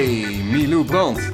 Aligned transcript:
Hey, 0.00 0.42
Milou 0.50 0.84
Brandt. 0.84 1.30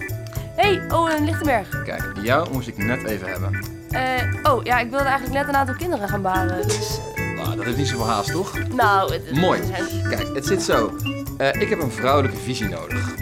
Hey, 0.56 0.82
Owen 0.88 1.24
Lichtenberg. 1.24 1.82
Kijk, 1.84 2.12
jou 2.22 2.52
moest 2.52 2.68
ik 2.68 2.76
net 2.76 3.04
even 3.04 3.28
hebben. 3.28 3.64
Eh, 3.90 4.52
oh, 4.52 4.64
ja, 4.64 4.78
ik 4.78 4.90
wilde 4.90 5.04
eigenlijk 5.04 5.38
net 5.38 5.48
een 5.48 5.56
aantal 5.56 5.74
kinderen 5.74 6.08
gaan 6.08 6.22
baren. 6.22 6.62
Dus, 6.68 7.00
Nou, 7.36 7.56
dat 7.56 7.64
heeft 7.64 7.76
niet 7.76 7.86
zoveel 7.88 8.06
haast, 8.06 8.30
toch? 8.30 8.68
nou, 8.68 9.12
het, 9.12 9.36
Mooi. 9.36 9.60
Kijk, 10.08 10.34
het 10.34 10.46
zit 10.46 10.62
zo. 10.62 10.96
Eh, 11.38 11.60
ik 11.60 11.68
heb 11.68 11.80
een 11.80 11.90
vrouwelijke 11.90 12.36
visie 12.36 12.68
nodig. 12.68 13.14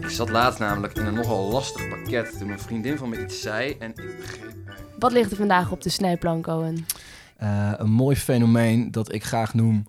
Ik 0.00 0.08
zat 0.08 0.28
laatst 0.28 0.58
namelijk 0.58 0.96
in 0.96 1.06
een 1.06 1.14
nogal 1.14 1.50
lastig 1.50 1.88
pakket 1.88 2.38
toen 2.38 2.50
een 2.50 2.60
vriendin 2.60 2.96
van 2.96 3.08
me 3.08 3.22
iets 3.22 3.40
zei 3.40 3.76
en 3.78 3.90
ik 3.90 4.16
begreep... 4.20 4.52
Wat 4.98 5.12
ligt 5.12 5.30
er 5.30 5.36
vandaag 5.36 5.70
op 5.70 5.82
de 5.82 5.90
snijplank, 5.90 6.46
Owen? 6.46 6.86
Eh, 7.36 7.72
een 7.76 7.90
mooi 7.90 8.16
fenomeen 8.16 8.90
dat 8.90 9.12
ik 9.12 9.24
graag 9.24 9.54
noem 9.54 9.86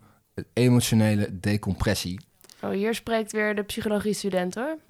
emotionele 0.53 1.39
decompressie. 1.39 2.24
Oh, 2.65 2.71
hier 2.71 2.95
spreekt 2.95 3.31
weer 3.31 3.55
de 3.55 3.63
psychologie-student, 3.63 4.55
hoor. 4.55 4.77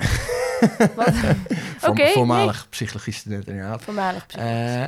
Oké, 1.90 2.08
voormalig 2.08 2.68
psychologie-student 2.70 3.48
inderdaad. 3.48 3.84
Voormalig 3.84 4.26
psychologie. 4.26 4.58
Eh, 4.66 4.86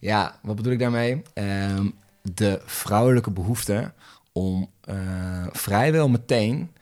ja, 0.00 0.34
wat 0.42 0.56
bedoel 0.56 0.72
ik 0.72 0.78
daarmee? 0.78 1.22
Ehm, 1.34 1.86
de 2.22 2.60
vrouwelijke 2.64 3.30
behoefte 3.30 3.92
om 4.32 4.70
eh, 4.84 4.96
vrijwel 5.52 6.08
meteen 6.08 6.74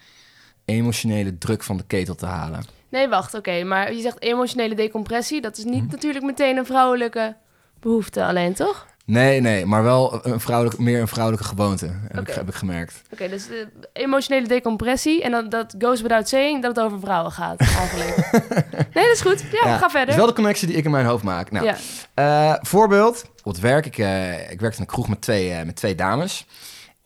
emotionele 0.64 1.38
druk 1.38 1.62
van 1.62 1.76
de 1.76 1.84
ketel 1.86 2.14
te 2.14 2.26
halen. 2.26 2.64
Nee, 2.88 3.08
wacht, 3.08 3.34
oké. 3.34 3.64
maar 3.64 3.92
je 3.94 4.00
zegt 4.00 4.22
emotionele 4.22 4.74
decompressie. 4.74 5.40
Dat 5.40 5.58
is 5.58 5.64
niet 5.64 5.84
Hm. 5.84 5.90
natuurlijk 5.90 6.24
meteen 6.24 6.56
een 6.56 6.66
vrouwelijke 6.66 7.36
behoefte 7.80 8.24
alleen, 8.24 8.54
toch? 8.54 8.86
Nee, 9.10 9.40
nee, 9.40 9.66
maar 9.66 9.82
wel 9.82 10.20
een 10.26 10.40
vrouwelijk, 10.40 10.78
meer 10.78 11.00
een 11.00 11.08
vrouwelijke 11.08 11.46
gewoonte, 11.46 11.90
heb, 12.08 12.28
ik, 12.28 12.34
heb 12.34 12.48
ik 12.48 12.54
gemerkt. 12.54 13.02
Oké, 13.12 13.28
dus 13.28 13.48
eh, 13.48 13.54
emotionele 13.92 14.46
decompressie. 14.48 15.22
En 15.22 15.30
dan, 15.30 15.48
dat 15.48 15.74
goes 15.78 16.00
without 16.00 16.28
saying 16.28 16.62
dat 16.62 16.76
het 16.76 16.84
over 16.84 17.00
vrouwen 17.00 17.32
gaat, 17.32 17.60
eigenlijk. 17.60 18.16
nee, 18.94 19.04
dat 19.04 19.14
is 19.14 19.20
goed. 19.20 19.44
Ja, 19.52 19.76
ga 19.76 19.78
Dat 19.78 19.90
verder. 19.90 20.08
is 20.08 20.16
wel 20.16 20.26
de 20.26 20.32
connectie 20.32 20.66
die 20.68 20.76
ik 20.76 20.84
in 20.84 20.90
mijn 20.90 21.06
hoofd 21.06 21.24
maak. 21.24 21.50
Nou, 21.50 21.66
ja. 21.66 21.76
eh, 22.14 22.54
voorbeeld, 22.62 23.24
op 23.42 23.52
het 23.52 23.60
werk, 23.60 23.86
ik, 23.86 23.98
eh, 23.98 24.50
ik 24.50 24.60
werkte 24.60 24.76
in 24.76 24.82
een 24.82 24.92
kroeg 24.92 25.08
met 25.08 25.20
twee, 25.20 25.50
eh, 25.52 25.64
met 25.64 25.76
twee 25.76 25.94
dames. 25.94 26.46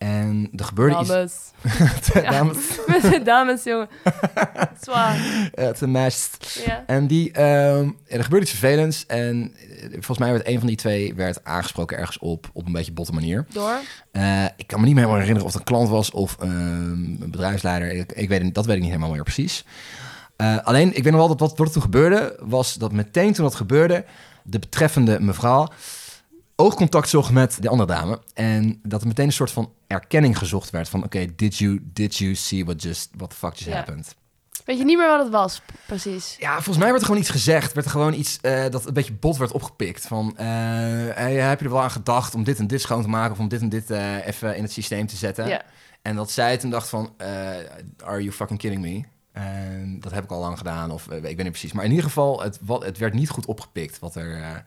En 0.06 0.48
er 0.56 0.64
gebeurde 0.64 0.98
iets... 1.00 1.08
Dames. 1.08 1.34
Ja. 2.14 2.30
dames, 2.30 2.56
Dames, 3.24 3.64
jongen. 3.64 3.88
Zwaar. 4.80 5.16
twee 5.74 5.90
meisjes. 5.90 6.30
Ja. 6.66 6.84
En 6.86 7.06
die, 7.06 7.32
ehm, 7.32 7.90
er 8.06 8.22
gebeurde 8.24 8.46
iets 8.46 8.50
vervelends. 8.58 9.06
En 9.06 9.54
eh, 9.80 9.90
volgens 9.90 10.18
mij 10.18 10.32
werd 10.32 10.46
een 10.46 10.58
van 10.58 10.66
die 10.66 10.76
twee 10.76 11.14
werd 11.14 11.44
aangesproken 11.44 11.98
ergens 11.98 12.18
op, 12.18 12.50
op 12.52 12.66
een 12.66 12.72
beetje 12.72 12.92
botte 12.92 13.12
manier. 13.12 13.46
Door. 13.52 13.74
Eh, 14.12 14.44
ik 14.56 14.66
kan 14.66 14.80
me 14.80 14.86
niet 14.86 14.94
meer 14.94 15.04
helemaal 15.04 15.14
herinneren 15.26 15.46
of 15.46 15.52
het 15.52 15.60
een 15.60 15.64
klant 15.74 15.88
was 15.88 16.10
of 16.10 16.36
ehm, 16.40 16.50
een 16.52 17.30
bedrijfsleider. 17.30 17.90
Ik, 17.90 18.12
ik 18.12 18.28
weet, 18.28 18.42
het- 18.42 18.54
dat 18.54 18.66
weet 18.66 18.74
ik 18.76 18.80
niet 18.82 18.90
helemaal 18.90 19.12
meer 19.12 19.22
precies. 19.22 19.64
Eh, 20.36 20.58
alleen, 20.62 20.88
ik 20.96 21.02
weet 21.02 21.12
nog 21.12 21.26
wel 21.28 21.36
dat 21.36 21.40
wat 21.40 21.58
er 21.66 21.72
toen 21.72 21.82
gebeurde, 21.82 22.36
was 22.40 22.74
dat 22.74 22.92
meteen 22.92 23.32
toen 23.32 23.44
dat 23.44 23.54
gebeurde, 23.54 24.04
de 24.42 24.58
betreffende 24.58 25.20
mevrouw 25.20 25.68
oogcontact 26.56 27.08
zocht 27.08 27.30
met 27.30 27.62
de 27.62 27.68
andere 27.68 27.92
dame. 27.92 28.20
En 28.34 28.80
dat 28.82 29.00
er 29.00 29.06
meteen 29.06 29.26
een 29.26 29.32
soort 29.32 29.50
van 29.50 29.72
erkenning 29.86 30.38
gezocht 30.38 30.70
werd 30.70 30.88
van, 30.88 31.04
oké, 31.04 31.34
did, 31.36 31.56
you, 31.56 31.80
did 31.92 32.16
you 32.16 32.34
see 32.34 32.64
what, 32.64 32.82
just, 32.82 33.10
what 33.16 33.30
the 33.30 33.36
fuck 33.36 33.54
just 33.54 33.70
Ja. 33.70 33.74
happened? 33.76 34.14
Weet 34.64 34.78
je 34.78 34.84
niet 34.84 34.96
meer 34.96 35.08
wat 35.08 35.22
het 35.22 35.32
was, 35.32 35.62
precies. 35.86 36.36
Ja, 36.38 36.52
volgens 36.54 36.76
mij 36.76 36.86
werd 36.86 37.00
er 37.00 37.06
gewoon 37.06 37.20
iets 37.20 37.30
gezegd. 37.30 37.72
Werd 37.72 37.86
er 37.86 37.92
gewoon 37.92 38.12
iets 38.14 38.40
eh, 38.40 38.68
dat 38.70 38.86
een 38.86 38.92
beetje 38.92 39.12
bot 39.12 39.36
werd 39.36 39.52
opgepikt. 39.52 40.06
Van, 40.06 40.36
eh, 40.36 40.46
hey, 41.14 41.34
heb 41.34 41.58
je 41.58 41.64
er 41.64 41.70
wel 41.70 41.82
aan 41.82 41.90
gedacht 41.90 42.34
om 42.34 42.44
dit 42.44 42.58
en 42.58 42.66
dit 42.66 42.80
schoon 42.80 43.02
te 43.02 43.08
maken... 43.08 43.32
of 43.32 43.38
om 43.38 43.48
dit 43.48 43.60
en 43.60 43.68
dit 43.68 43.90
eh, 43.90 44.26
even 44.26 44.56
in 44.56 44.62
het 44.62 44.72
systeem 44.72 45.06
te 45.06 45.16
zetten? 45.16 45.48
Ja. 45.48 45.62
En 46.02 46.16
dat 46.16 46.30
zij 46.30 46.56
toen 46.56 46.70
dacht 46.70 46.88
van, 46.88 47.14
are 48.04 48.22
you 48.22 48.32
fucking 48.32 48.58
kidding 48.58 48.82
me? 48.82 49.02
En 49.32 50.00
dat 50.00 50.12
heb 50.12 50.24
ik 50.24 50.30
al 50.30 50.40
lang 50.40 50.58
gedaan, 50.58 50.90
of 50.90 51.10
ik 51.10 51.22
weet 51.22 51.36
niet 51.36 51.50
precies. 51.50 51.72
Maar 51.72 51.84
in 51.84 51.90
ieder 51.90 52.04
geval, 52.04 52.42
het, 52.42 52.58
wat, 52.60 52.84
het 52.84 52.98
werd 52.98 53.14
niet 53.14 53.30
goed 53.30 53.46
opgepikt 53.46 53.98
wat 53.98 54.14
er, 54.14 54.64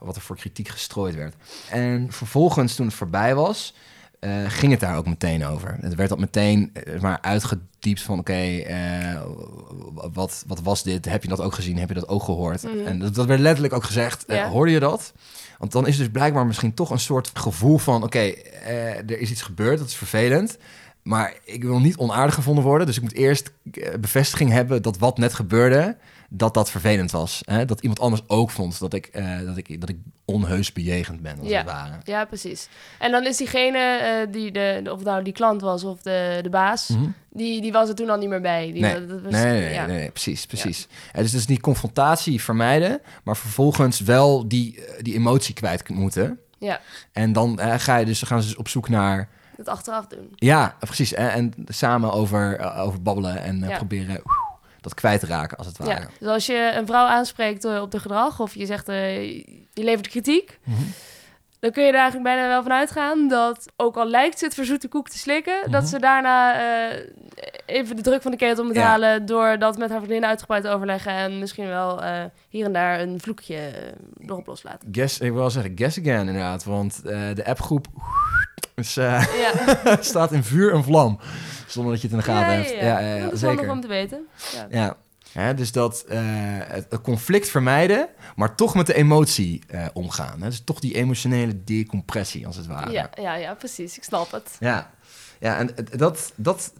wat 0.00 0.16
er 0.16 0.22
voor 0.22 0.36
kritiek 0.36 0.68
gestrooid 0.68 1.14
werd. 1.14 1.34
En 1.70 2.12
vervolgens, 2.12 2.74
toen 2.74 2.86
het 2.86 2.94
voorbij 2.94 3.34
was, 3.34 3.74
eh, 4.20 4.30
ging 4.48 4.72
het 4.72 4.80
daar 4.80 4.96
ook 4.96 5.06
meteen 5.06 5.46
over. 5.46 5.76
Het 5.80 5.94
werd 5.94 6.08
dat 6.08 6.18
meteen 6.18 6.70
eh, 6.72 7.00
maar 7.00 7.18
uitgediept 7.20 8.02
van, 8.02 8.18
oké, 8.18 8.32
eh, 8.58 9.22
wat, 10.12 10.44
wat 10.46 10.60
was 10.60 10.82
dit? 10.82 11.04
Heb 11.04 11.22
je 11.22 11.28
dat 11.28 11.40
ook 11.40 11.54
gezien? 11.54 11.78
Heb 11.78 11.88
je 11.88 11.94
dat 11.94 12.08
ook 12.08 12.22
gehoord? 12.22 12.62
Mhm. 12.62 12.86
En 12.86 12.98
dat, 12.98 13.14
dat 13.14 13.26
werd 13.26 13.40
letterlijk 13.40 13.74
ook 13.74 13.84
gezegd. 13.84 14.24
Ja. 14.26 14.48
hoorde 14.48 14.72
je 14.72 14.80
dat? 14.80 15.12
Want 15.58 15.72
dan 15.72 15.86
is 15.86 15.96
dus 15.96 16.08
blijkbaar 16.08 16.46
misschien 16.46 16.74
toch 16.74 16.90
een 16.90 16.98
soort 16.98 17.30
gevoel 17.34 17.78
van... 17.78 18.02
oké, 18.02 18.32
er 19.06 19.18
is 19.18 19.30
iets 19.30 19.42
gebeurd, 19.42 19.78
dat 19.78 19.88
is 19.88 19.94
vervelend... 19.94 20.58
maar 21.02 21.34
ik 21.44 21.62
wil 21.64 21.78
niet 21.80 21.96
onaardig 21.96 22.34
gevonden 22.34 22.64
worden... 22.64 22.86
dus 22.86 22.96
ik 22.96 23.02
moet 23.02 23.14
eerst 23.14 23.52
eh, 23.72 23.94
bevestiging 24.00 24.50
hebben 24.50 24.82
dat 24.82 24.98
wat 24.98 25.18
net 25.18 25.34
gebeurde... 25.34 25.96
dat 26.28 26.54
dat 26.54 26.70
vervelend 26.70 27.10
was. 27.10 27.40
Hè? 27.44 27.64
Dat 27.64 27.80
iemand 27.80 28.00
anders 28.00 28.22
ook 28.26 28.50
vond 28.50 28.78
dat 28.78 28.94
ik, 28.94 29.06
eh, 29.06 29.38
dat 29.46 29.56
ik, 29.56 29.80
dat 29.80 29.88
ik 29.88 29.96
onheus 30.24 30.72
bejegend 30.72 31.20
ben, 31.22 31.38
als 31.38 31.48
Ja. 31.48 31.56
het 31.58 31.66
ware. 31.66 31.92
Ja, 32.04 32.24
precies. 32.24 32.68
En 32.98 33.10
dan 33.10 33.26
is 33.26 33.36
diegene, 33.36 33.78
eh, 33.78 34.32
die 34.32 34.52
de, 34.52 34.82
of 34.92 35.02
nou 35.04 35.22
die 35.22 35.32
klant 35.32 35.60
was 35.60 35.84
of 35.84 36.02
de, 36.02 36.38
de 36.42 36.50
baas, 36.50 36.88
Mhm. 36.88 37.04
die, 37.30 37.60
die 37.60 37.72
was 37.72 37.88
er 37.88 37.94
toen 37.94 38.10
al 38.10 38.18
niet 38.18 38.28
meer 38.28 38.40
bij. 38.40 38.72
Die, 38.72 38.82
Nee. 38.82 39.06
dat- 39.06 39.20
was- 39.22 39.32
Nee, 39.32 39.44
nee, 39.44 39.60
nee, 39.60 39.72
ja. 39.74 39.86
nee, 39.86 39.96
nee, 39.98 40.10
precies, 40.10 40.46
precies. 40.46 40.86
En 41.12 41.22
dus, 41.22 41.30
dus 41.32 41.46
die 41.46 41.60
confrontatie 41.60 42.42
vermijden... 42.42 43.00
maar 43.24 43.36
vervolgens 43.36 44.00
wel 44.00 44.48
die, 44.48 44.84
die 45.00 45.14
emotie 45.14 45.54
kwijt 45.54 45.88
moeten... 45.88 46.38
Ja, 46.58 46.80
En 47.12 47.32
dan 47.32 47.58
ga 47.80 47.96
je 47.96 48.04
dus, 48.04 48.22
gaan 48.22 48.42
ze 48.42 48.48
dus 48.48 48.56
op 48.56 48.68
zoek 48.68 48.88
naar 48.88 49.28
het 49.60 49.68
achteraf 49.68 50.06
doen. 50.06 50.32
Ja, 50.34 50.76
precies. 50.78 51.12
En, 51.14 51.30
en 51.30 51.52
samen 51.68 52.12
over, 52.12 52.58
eh, 52.58 52.80
over 52.86 53.02
babbelen 53.02 53.42
en 53.42 53.62
eh, 53.62 53.76
proberen 53.76 54.22
dat 54.80 54.94
kwijt 54.94 55.20
te 55.20 55.26
raken, 55.26 55.56
als 55.56 55.66
het 55.66 55.78
ware. 55.78 55.90
Ja. 56.00 56.06
Dus 56.18 56.28
als 56.28 56.46
je 56.46 56.72
een 56.76 56.86
vrouw 56.86 57.06
aanspreekt 57.06 57.64
eh, 57.64 57.80
op 57.80 57.90
de 57.90 58.00
gedrag 58.00 58.40
of 58.40 58.54
je 58.54 58.66
zegt, 58.66 58.86
je 58.86 59.62
levert 59.74 60.08
kritiek, 60.08 60.58
Mhm. 60.64 60.80
dan 61.60 61.70
kun 61.70 61.82
je 61.82 61.88
er 61.88 61.94
eigenlijk 61.94 62.24
bijna 62.24 62.48
wel 62.48 62.62
van 62.62 62.72
uitgaan 62.72 63.28
dat, 63.28 63.66
ook 63.76 63.96
al 63.96 64.06
lijkt 64.06 64.38
ze 64.38 64.44
het 64.44 64.54
verzoete 64.54 64.88
koek 64.88 65.08
te 65.08 65.18
slikken, 65.18 65.70
dat 65.70 65.80
Mhm. 65.82 65.90
ze 65.90 65.98
daarna 65.98 66.54
even 67.66 67.96
de 67.96 68.02
druk 68.02 68.22
van 68.22 68.30
de 68.30 68.36
ketel 68.36 68.64
moet 68.64 68.74
Ja. 68.74 68.82
halen 68.82 69.26
door 69.26 69.58
dat 69.58 69.78
met 69.78 69.90
haar 69.90 69.98
vriendin 70.00 70.24
uitgebreid 70.24 70.62
te 70.62 70.68
overleggen 70.70 71.12
en 71.12 71.38
misschien 71.38 71.66
wel 71.68 72.02
hier 72.48 72.64
en 72.64 72.72
daar 72.72 73.00
een 73.00 73.20
vloekje 73.20 73.70
erop 74.26 74.46
loslaten. 74.46 74.88
Guess, 74.92 75.20
ik 75.20 75.30
wil 75.30 75.40
wel 75.40 75.50
zeggen, 75.50 75.72
guess 75.74 75.98
again 75.98 76.18
inderdaad. 76.28 76.64
Want 76.64 77.00
eh, 77.04 77.20
de 77.34 77.44
appgroep 77.46 77.86
is, 78.80 78.96
eh, 78.96 79.24
Ja, 79.40 79.96
staat 80.00 80.32
in 80.32 80.44
vuur 80.44 80.72
en 80.72 80.84
vlam. 80.84 81.20
Zonder 81.66 81.92
dat 81.92 82.00
je 82.00 82.08
het 82.08 82.16
in 82.16 82.22
de 82.22 82.32
gaten 82.32 82.52
ja, 82.52 82.62
hebt. 82.62 82.70
ja, 82.70 82.98
ja. 82.98 83.14
ja, 83.14 83.24
dat 83.24 83.32
is 83.32 83.40
zeker. 83.40 83.56
handig 83.56 83.74
om 83.74 83.80
te 83.80 83.88
weten. 83.88 84.26
Ja. 84.52 84.66
Ja. 84.70 84.96
Hè, 85.32 85.54
dus 85.54 85.72
dat 85.72 86.04
eh, 86.08 86.18
het, 86.64 87.00
conflict 87.02 87.48
vermijden, 87.48 88.08
maar 88.36 88.54
toch 88.54 88.74
met 88.74 88.86
de 88.86 88.94
emotie 88.94 89.62
eh, 89.66 89.86
omgaan. 89.92 90.42
Hè? 90.42 90.48
Dus 90.48 90.64
toch 90.64 90.80
die 90.80 90.94
emotionele 90.94 91.64
decompressie, 91.64 92.46
als 92.46 92.56
het 92.56 92.66
ware. 92.66 92.90
Ja, 92.90 93.10
ja, 93.14 93.34
ja, 93.34 93.54
precies. 93.54 93.96
Ik 93.96 94.04
snap 94.04 94.30
het. 94.30 94.56
Ja, 94.60 94.90
ja 95.38 95.58
en 95.58 95.74
dat, 95.96 96.32
dat, 96.36 96.72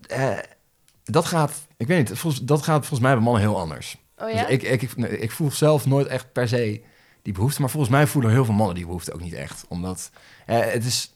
dat 1.04 1.24
gaat, 1.24 1.52
ik 1.76 1.86
weet 1.86 2.08
niet, 2.08 2.18
volgens, 2.18 2.44
dat 2.44 2.62
gaat 2.62 2.78
volgens 2.78 3.00
mij 3.00 3.14
bij 3.14 3.22
mannen 3.22 3.42
heel 3.42 3.58
anders. 3.58 3.96
Oh 4.16 4.30
ja? 4.30 4.42
Dus 4.42 4.50
ik, 4.50 4.62
ik, 4.62 4.82
ik, 4.82 4.96
nee, 4.96 5.18
ik 5.18 5.30
voel 5.30 5.50
zelf 5.50 5.86
nooit 5.86 6.06
echt 6.06 6.32
per 6.32 6.48
se 6.48 6.82
die 7.22 7.32
behoefte, 7.32 7.60
maar 7.60 7.70
volgens 7.70 7.92
mij 7.92 8.06
voelen 8.06 8.30
heel 8.30 8.44
veel 8.44 8.54
mannen 8.54 8.74
die 8.74 8.86
behoefte 8.86 9.12
ook 9.12 9.20
niet 9.20 9.34
echt. 9.34 9.64
Omdat 9.68 10.10
het 10.46 10.84
is 10.84 11.12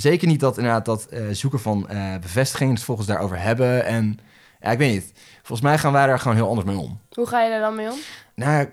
zeker 0.00 0.28
niet 0.28 0.40
dat 0.40 0.56
inderdaad 0.56 0.84
dat 0.84 1.06
eh, 1.06 1.22
zoeken 1.30 1.60
van 1.60 1.88
eh, 1.88 2.18
bevestiging, 2.20 2.72
het 2.72 2.82
volgens 2.82 3.06
daarover 3.06 3.40
hebben 3.40 3.84
en 3.84 4.18
ja, 4.60 4.70
ik 4.70 4.78
weet 4.78 4.92
niet. 4.92 5.12
Volgens 5.42 5.68
mij 5.68 5.78
gaan 5.78 5.92
wij 5.92 6.06
daar 6.06 6.18
gewoon 6.18 6.36
heel 6.36 6.48
anders 6.48 6.66
mee 6.66 6.76
om. 6.76 7.00
Hoe 7.12 7.26
ga 7.26 7.42
je 7.42 7.50
daar 7.50 7.60
dan 7.60 7.74
mee 7.74 7.90
om? 7.90 7.98
Nou, 8.34 8.52
ja, 8.52 8.68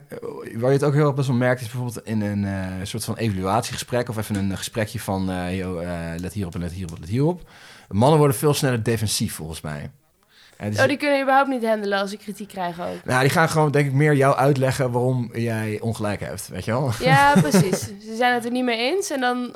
waar 0.60 0.70
je 0.70 0.78
het 0.78 0.84
ook 0.84 0.94
heel 0.94 1.14
best 1.14 1.28
wel 1.28 1.38
merkt, 1.38 1.62
is 1.62 1.68
bijvoorbeeld 1.68 2.08
in 2.08 2.22
een 2.22 2.46
eh, 2.46 2.66
soort 2.84 3.04
van 3.04 3.18
evaluatiegesprek 3.18 4.10
of 4.10 4.18
even 4.18 4.36
een 4.36 4.58
gesprekje 4.58 5.00
van, 5.00 5.30
eh, 5.30 5.58
yo, 5.58 5.78
eh, 5.78 5.90
let 6.18 6.34
hierop 6.34 6.54
en 6.54 6.62
let 6.62 6.72
hierop, 6.72 7.00
let 7.00 7.10
hierop. 7.10 7.50
Mannen 7.90 8.18
worden 8.18 8.38
veel 8.38 8.54
sneller 8.54 8.84
defensief 8.84 9.34
volgens 9.34 9.62
mij. 9.62 9.92
Dus- 10.70 10.80
Oh, 10.80 10.88
die 10.88 10.98
kunnen 10.98 11.16
je 11.16 11.22
überhaupt 11.24 11.50
niet 11.50 11.66
handelen 11.66 12.00
als 12.00 12.14
ik 12.14 12.20
kritiek 12.20 12.48
krijg 12.48 12.80
ook. 12.80 13.06
Nou, 13.06 13.22
die 13.22 13.30
gaan 13.30 13.50
gewoon, 13.50 13.72
denk 13.72 13.88
ik, 13.88 13.94
meer 13.94 14.16
jou 14.16 14.36
uitleggen 14.36 14.92
waarom 14.92 15.30
jij 15.34 15.80
ongelijk 15.82 16.20
hebt, 16.20 16.48
weet 16.48 16.66
je 16.66 16.72
wel? 16.72 16.92
Ja, 17.00 17.34
precies. 17.42 17.80
Ze 17.80 18.16
zijn 18.16 18.34
het 18.34 18.46
er 18.46 18.52
niet 18.52 18.64
mee 18.64 18.78
eens. 18.78 19.10
En 19.12 19.20
dan 19.20 19.56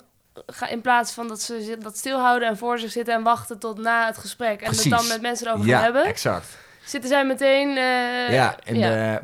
in 0.70 0.82
plaats 0.82 1.12
van 1.12 1.28
dat 1.28 1.42
ze 1.42 1.78
dat 1.82 1.98
stilhouden 1.98 2.48
en 2.48 2.58
voor 2.58 2.80
zich 2.80 2.92
zitten 2.92 3.14
en 3.14 3.24
wachten 3.24 3.60
tot 3.60 3.78
na 3.78 4.06
het 4.06 4.18
gesprek. 4.18 4.60
En 4.60 4.66
Precies. 4.66 4.84
het 4.84 4.94
dan 5.00 5.08
met 5.08 5.22
mensen 5.22 5.48
erover 5.48 5.66
ja, 5.66 5.76
gaan 5.76 5.84
hebben. 5.84 6.06
exact. 6.06 6.58
Zitten 6.84 7.10
zij 7.10 7.26
meteen... 7.26 7.70
eh, 7.70 8.34
ja, 8.34 8.56
in 8.64 8.78
ja. 8.78 8.90
de 8.90 9.20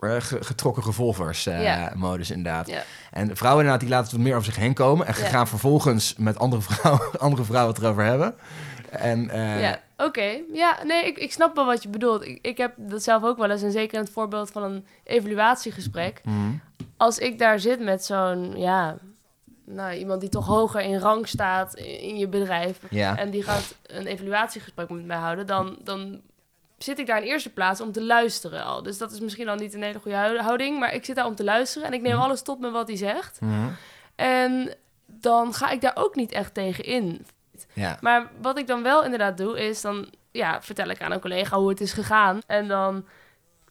eh, 0.00 0.14
ge- 0.20 0.44
getrokken 0.44 0.82
revolvers 0.84 1.46
eh, 1.46 1.62
Ja. 1.62 1.92
inderdaad. 2.18 2.66
Ja. 2.68 2.82
En 3.10 3.36
vrouwen 3.36 3.64
inderdaad, 3.64 3.80
die 3.80 3.88
laten 3.88 4.06
het 4.06 4.16
wat 4.16 4.24
meer 4.26 4.34
over 4.34 4.44
zich 4.52 4.56
heen 4.56 4.74
komen. 4.74 5.06
En 5.06 5.14
gaan 5.14 5.48
vervolgens 5.48 6.14
met 6.16 6.38
andere 6.38 6.62
vrouwen, 6.62 7.18
andere 7.20 7.44
vrouwen 7.44 7.74
het 7.74 7.82
erover 7.82 8.04
hebben. 8.04 8.34
En 8.90 9.28
Ja, 9.60 9.80
oké. 9.96 10.40
Ja, 10.52 10.78
nee, 10.84 11.04
ik, 11.04 11.18
ik 11.18 11.32
snap 11.32 11.54
wel 11.54 11.66
wat 11.66 11.82
je 11.82 11.88
bedoelt. 11.88 12.24
Ik, 12.26 12.38
ik 12.42 12.56
heb 12.58 12.72
dat 12.76 13.02
zelf 13.02 13.22
ook 13.22 13.36
wel 13.38 13.50
eens. 13.50 13.62
En 13.62 13.72
zeker 13.72 13.94
in 13.98 14.04
het 14.04 14.12
voorbeeld 14.12 14.50
van 14.50 14.62
een 14.62 14.86
evaluatiegesprek. 15.04 16.20
mhm. 16.24 16.50
Als 16.96 17.18
ik 17.18 17.38
daar 17.38 17.58
zit 17.60 17.80
met 17.80 18.04
zo'n, 18.04 18.54
ja... 18.56 18.96
Nou, 19.66 19.94
iemand 19.94 20.20
die 20.20 20.28
toch 20.30 20.46
hoger 20.46 20.80
in 20.80 20.98
rang 20.98 21.28
staat 21.28 21.74
in, 21.74 22.00
in 22.00 22.16
je 22.18 22.28
bedrijf. 22.28 22.78
ja. 22.90 23.16
En 23.18 23.30
die 23.30 23.42
gaat 23.42 23.74
een 23.86 24.06
evaluatiegesprek 24.06 24.90
met 24.90 25.04
mij 25.06 25.16
houden. 25.16 25.46
Dan, 25.46 25.76
dan 25.82 26.20
zit 26.78 26.98
ik 26.98 27.06
daar 27.06 27.22
in 27.22 27.28
eerste 27.28 27.50
plaats 27.52 27.80
om 27.80 27.92
te 27.92 28.02
luisteren 28.04 28.64
al. 28.64 28.82
Dus 28.82 28.98
dat 28.98 29.12
is 29.12 29.20
misschien 29.20 29.48
al 29.48 29.56
niet 29.56 29.74
een 29.74 29.82
hele 29.82 29.98
goede 29.98 30.16
hou- 30.16 30.38
houding, 30.38 30.78
maar 30.78 30.94
ik 30.94 31.04
zit 31.04 31.16
daar 31.16 31.26
om 31.26 31.34
te 31.34 31.44
luisteren 31.44 31.88
en 31.88 31.94
ik 31.94 32.02
neem 32.02 32.12
Mhm. 32.14 32.22
alles 32.22 32.42
tot 32.42 32.60
me 32.60 32.70
wat 32.70 32.88
hij 32.88 32.96
zegt. 32.96 33.40
Mhm. 33.40 33.68
En 34.14 34.74
dan 35.06 35.54
ga 35.54 35.70
ik 35.70 35.80
daar 35.80 35.96
ook 35.96 36.14
niet 36.14 36.32
echt 36.32 36.54
tegen 36.54 36.84
in. 36.84 37.26
Ja. 37.72 37.98
Maar 38.00 38.30
wat 38.40 38.58
ik 38.58 38.66
dan 38.66 38.82
wel 38.82 39.04
inderdaad 39.04 39.36
doe, 39.36 39.60
is 39.66 39.80
dan 39.80 40.10
ja, 40.30 40.62
vertel 40.62 40.88
ik 40.88 41.02
aan 41.02 41.12
een 41.12 41.20
collega 41.20 41.58
hoe 41.58 41.68
het 41.68 41.80
is 41.80 41.92
gegaan. 41.92 42.40
En 42.46 42.68
dan, 42.68 43.04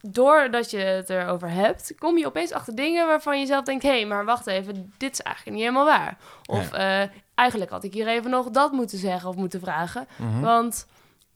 doordat 0.05 0.71
je 0.71 0.77
het 0.77 1.09
erover 1.09 1.49
hebt, 1.49 1.93
kom 1.97 2.17
je 2.17 2.25
opeens 2.25 2.51
achter 2.51 2.75
dingen 2.75 3.07
waarvan 3.07 3.39
je 3.39 3.45
zelf 3.45 3.65
denkt: 3.65 3.83
hé, 3.83 3.89
hey, 3.89 4.05
maar 4.05 4.25
wacht 4.25 4.47
even, 4.47 4.93
dit 4.97 5.11
is 5.11 5.21
eigenlijk 5.21 5.55
niet 5.55 5.65
helemaal 5.65 5.85
waar. 5.85 6.17
Of 6.45 6.71
eh, 6.71 7.01
eigenlijk 7.35 7.71
had 7.71 7.83
ik 7.83 7.93
hier 7.93 8.07
even 8.07 8.29
nog 8.29 8.49
dat 8.49 8.71
moeten 8.71 8.97
zeggen 8.97 9.29
of 9.29 9.35
moeten 9.35 9.59
vragen. 9.59 10.07
Mhm. 10.15 10.39
Want 10.39 10.87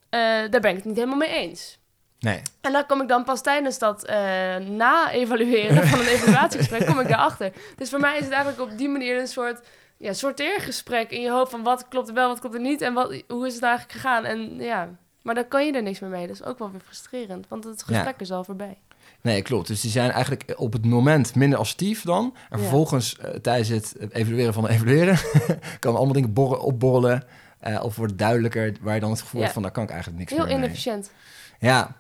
eh, 0.10 0.20
daar 0.20 0.62
ben 0.62 0.70
ik 0.70 0.76
het 0.76 0.86
niet 0.86 0.96
helemaal 0.96 1.18
mee 1.18 1.30
eens. 1.30 1.78
Nee. 2.20 2.42
En 2.62 2.72
dan 2.72 2.86
kom 2.86 3.02
ik 3.02 3.08
dan 3.08 3.24
pas 3.24 3.42
tijdens 3.42 3.80
dat 3.80 4.06
eh, 4.06 4.56
na-evalueren 4.56 5.88
van 5.88 6.00
een 6.00 6.08
evaluatiegesprek, 6.18 6.86
kom 6.86 7.00
ik 7.00 7.08
daarachter. 7.08 7.52
Dus 7.76 7.90
voor 7.90 8.00
mij 8.00 8.18
is 8.18 8.24
het 8.24 8.34
eigenlijk 8.34 8.72
op 8.72 8.78
die 8.78 8.90
manier 8.90 9.20
een 9.20 9.28
soort 9.28 9.68
ja, 9.98 10.14
sorteergesprek 10.14 11.12
in 11.12 11.22
je 11.22 11.30
hoofd 11.30 11.52
van 11.52 11.64
wat 11.64 11.88
klopt 11.88 12.08
er 12.08 12.14
wel, 12.14 12.28
wat 12.28 12.40
klopt 12.40 12.56
er 12.56 12.62
niet 12.62 12.82
en 12.82 12.94
wat, 12.94 13.24
hoe 13.28 13.48
is 13.48 13.54
het 13.54 13.64
eigenlijk 13.64 13.92
gegaan. 13.92 14.26
En 14.26 14.60
ja, 14.60 14.90
maar 15.28 15.36
dan 15.36 15.48
kan 15.48 15.66
je 15.66 15.72
er 15.74 15.84
niks 15.84 16.00
meer 16.00 16.10
mee. 16.10 16.28
Dat 16.28 16.36
is 16.36 16.44
ook 16.44 16.60
wel 16.60 16.72
weer 16.72 16.82
frustrerend, 16.86 17.46
want 17.48 17.64
het 17.64 17.84
gesprek 17.84 18.20
is 18.20 18.32
al 18.32 18.44
voorbij. 18.44 18.78
Nee, 19.22 19.42
klopt. 19.42 19.68
Dus 19.68 19.82
die 19.82 19.92
zijn 19.92 20.12
eigenlijk 20.12 20.54
op 20.58 20.74
het 20.74 20.86
moment 20.86 21.36
minder 21.36 21.60
assertief 21.60 22.02
dan. 22.02 22.36
En 22.50 22.60
vervolgens 22.60 23.18
eh, 23.18 23.30
tijdens 23.30 23.70
het 23.70 23.96
evalueren 24.12 24.54
van 24.54 24.64
de 24.64 24.70
evalueren... 24.70 25.18
kan 25.80 25.96
allemaal 25.96 26.14
dingen 26.14 26.34
borren, 26.34 26.62
opborrelen. 26.62 27.24
eh, 27.60 27.84
of 27.84 27.96
wordt 27.96 28.18
duidelijker 28.18 28.74
waar 28.82 28.94
je 28.94 29.00
dan 29.00 29.12
het 29.12 29.22
gevoel 29.22 29.42
hebt 29.42 29.54
van... 29.54 29.62
daar 29.62 29.72
kan 29.72 29.84
ik 29.84 29.90
eigenlijk 29.90 30.20
niks 30.20 30.32
Heel 30.32 30.46
meer 30.46 30.56
mee. 30.56 30.58
inefficiënt. 30.58 31.12
Ja, 31.60 31.96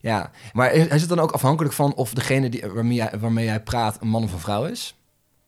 ja. 0.00 0.30
Maar 0.52 0.72
is 0.72 0.86
is 0.86 1.00
het 1.00 1.08
dan 1.08 1.20
ook 1.20 1.32
afhankelijk 1.32 1.74
van 1.74 1.94
of 1.94 2.14
degene 2.14 2.48
die, 2.48 2.66
waarmee, 2.66 2.96
jij, 2.96 3.10
waarmee 3.20 3.44
jij 3.44 3.62
praat 3.62 4.00
een 4.00 4.08
man 4.08 4.22
of 4.22 4.32
een 4.32 4.38
vrouw 4.38 4.64
is? 4.64 4.96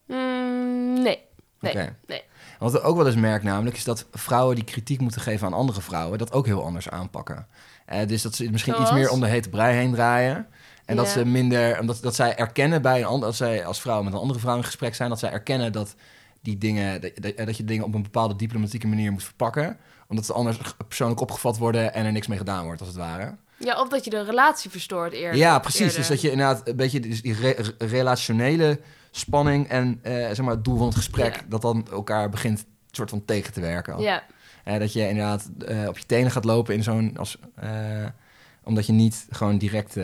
Mm, 0.07 1.03
nee. 1.03 1.19
Nee, 1.61 1.75
nee. 2.07 2.23
Wat 2.59 2.75
ik 2.75 2.85
ook 2.85 2.97
wel 2.97 3.07
eens 3.07 3.17
merk 3.17 3.43
namelijk... 3.43 3.77
is 3.77 3.85
dat 3.85 4.07
vrouwen 4.13 4.55
die 4.55 4.65
kritiek 4.65 5.01
moeten 5.01 5.21
geven 5.21 5.47
aan 5.47 5.53
andere 5.53 5.81
vrouwen... 5.81 6.19
dat 6.19 6.33
ook 6.33 6.47
heel 6.47 6.65
anders 6.65 6.89
aanpakken. 6.89 7.47
Eh, 7.87 8.07
dus 8.07 8.23
dat 8.23 8.35
ze 8.35 8.51
misschien 8.51 8.81
iets 8.81 8.93
meer 8.93 9.11
om 9.11 9.21
de 9.21 9.27
hete 9.27 9.49
brei 9.49 9.77
heen 9.77 9.93
draaien... 9.93 10.47
En 10.85 10.97
dat 10.97 11.09
ze 11.09 11.25
minder, 11.25 11.81
omdat 11.81 11.99
dat 12.03 12.15
zij 12.15 12.37
erkennen 12.37 12.83
bij 12.83 12.99
een 12.99 13.05
ander, 13.05 13.27
als 13.27 13.37
zij 13.37 13.67
als 13.67 13.81
vrouw 13.81 14.03
met 14.03 14.13
een 14.13 14.19
andere 14.19 14.39
vrouw 14.39 14.57
in 14.57 14.65
gesprek 14.65 14.95
zijn, 14.95 15.09
dat 15.09 15.19
zij 15.19 15.31
erkennen 15.31 15.73
dat 15.73 15.95
die 16.43 16.59
dingen, 16.59 17.01
dat, 17.01 17.11
dat, 17.15 17.37
dat 17.37 17.57
je 17.57 17.65
dingen 17.65 17.85
op 17.85 17.95
een 17.95 18.03
bepaalde 18.03 18.37
diplomatieke 18.37 18.87
manier 18.87 19.13
moet 19.13 19.25
verpakken, 19.25 19.77
omdat 20.09 20.27
ze 20.27 20.33
anders 20.33 20.59
persoonlijk 20.89 21.21
opgevat 21.21 21.59
worden 21.59 21.95
en 21.95 22.05
er 22.05 22.13
niks 22.13 22.27
mee 22.27 22.39
gedaan 22.39 22.65
wordt, 22.65 22.81
als 22.81 22.89
het 22.89 22.99
ware. 22.99 23.35
Ja, 23.57 23.81
of 23.81 23.89
dat 23.89 24.05
je 24.05 24.11
de 24.11 24.25
relatie 24.25 24.71
verstoort 24.71 25.13
eerder. 25.13 25.39
ja, 25.39 25.59
precies. 25.59 25.81
eerder. 25.81 25.97
Dus 25.97 26.09
dat 26.09 26.21
je 26.21 26.31
inderdaad 26.31 26.69
een 26.69 26.77
beetje 26.77 27.01
die 27.01 27.35
re- 27.35 27.51
re- 27.51 27.87
relationele 27.87 28.81
spanning 29.17 29.69
en 29.69 29.99
eh, 30.03 30.13
zeg 30.13 30.41
maar 30.41 30.55
het 30.55 30.65
doel 30.65 30.77
van 30.77 30.87
het 30.87 30.97
gesprek, 30.97 31.35
Ja. 31.35 31.41
dat 31.49 31.63
dan 31.63 31.87
elkaar 31.91 32.29
begint 32.29 32.65
soort 32.91 33.11
van 33.11 33.25
tegen 33.25 33.53
te 33.53 33.61
werken. 33.61 33.99
Ja, 34.01 34.23
Eh, 34.65 34.79
dat 34.79 34.93
je 34.93 35.09
inderdaad 35.09 35.51
eh, 35.67 35.89
op 35.89 35.99
je 35.99 36.07
tenen 36.07 36.31
gaat 36.31 36.45
lopen 36.45 36.75
in 36.75 36.83
zo'n 36.83 37.17
als, 37.17 37.39
omdat 38.63 38.87
je 38.87 38.93
niet 38.93 39.27
gewoon 39.31 39.59
direct 39.59 39.95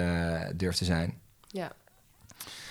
durft 0.57 0.79
te 0.79 0.85
zijn. 0.85 1.19
ja. 1.49 1.73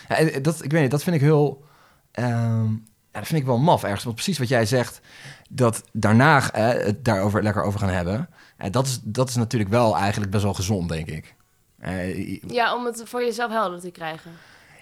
En 0.08 0.42
dat, 0.42 0.64
ik 0.64 0.72
weet 0.72 0.82
niet, 0.82 0.92
dat 0.92 1.04
vind 1.04 1.16
ik 1.16 1.22
heel... 1.22 1.64
ehm, 2.12 2.64
ja, 3.12 3.20
dat 3.20 3.28
vind 3.28 3.40
ik 3.40 3.46
wel 3.46 3.58
maf 3.58 3.84
ergens. 3.84 4.04
Want 4.04 4.16
precies 4.16 4.38
wat 4.38 4.48
jij 4.48 4.66
zegt, 4.66 5.02
dat 5.50 5.84
daarna 5.92 6.42
het 6.52 7.06
daarover 7.06 7.44
lekker 7.44 7.64
over 7.64 7.80
gaan 7.80 7.90
hebben... 7.90 8.30
eh, 8.58 8.72
dat, 8.72 8.86
is, 8.86 9.00
dat 9.04 9.30
is 9.30 9.36
natuurlijk 9.36 9.72
wel 9.72 9.98
eigenlijk 9.98 10.32
best 10.32 10.44
wel 10.44 10.54
gezond, 10.54 10.90
denk 10.90 11.08
ik. 11.08 11.36
Ja, 12.48 12.76
om 12.76 12.86
het 12.86 13.02
voor 13.06 13.24
jezelf 13.24 13.52
helder 13.52 13.80
te 13.80 13.92
krijgen. 13.92 14.32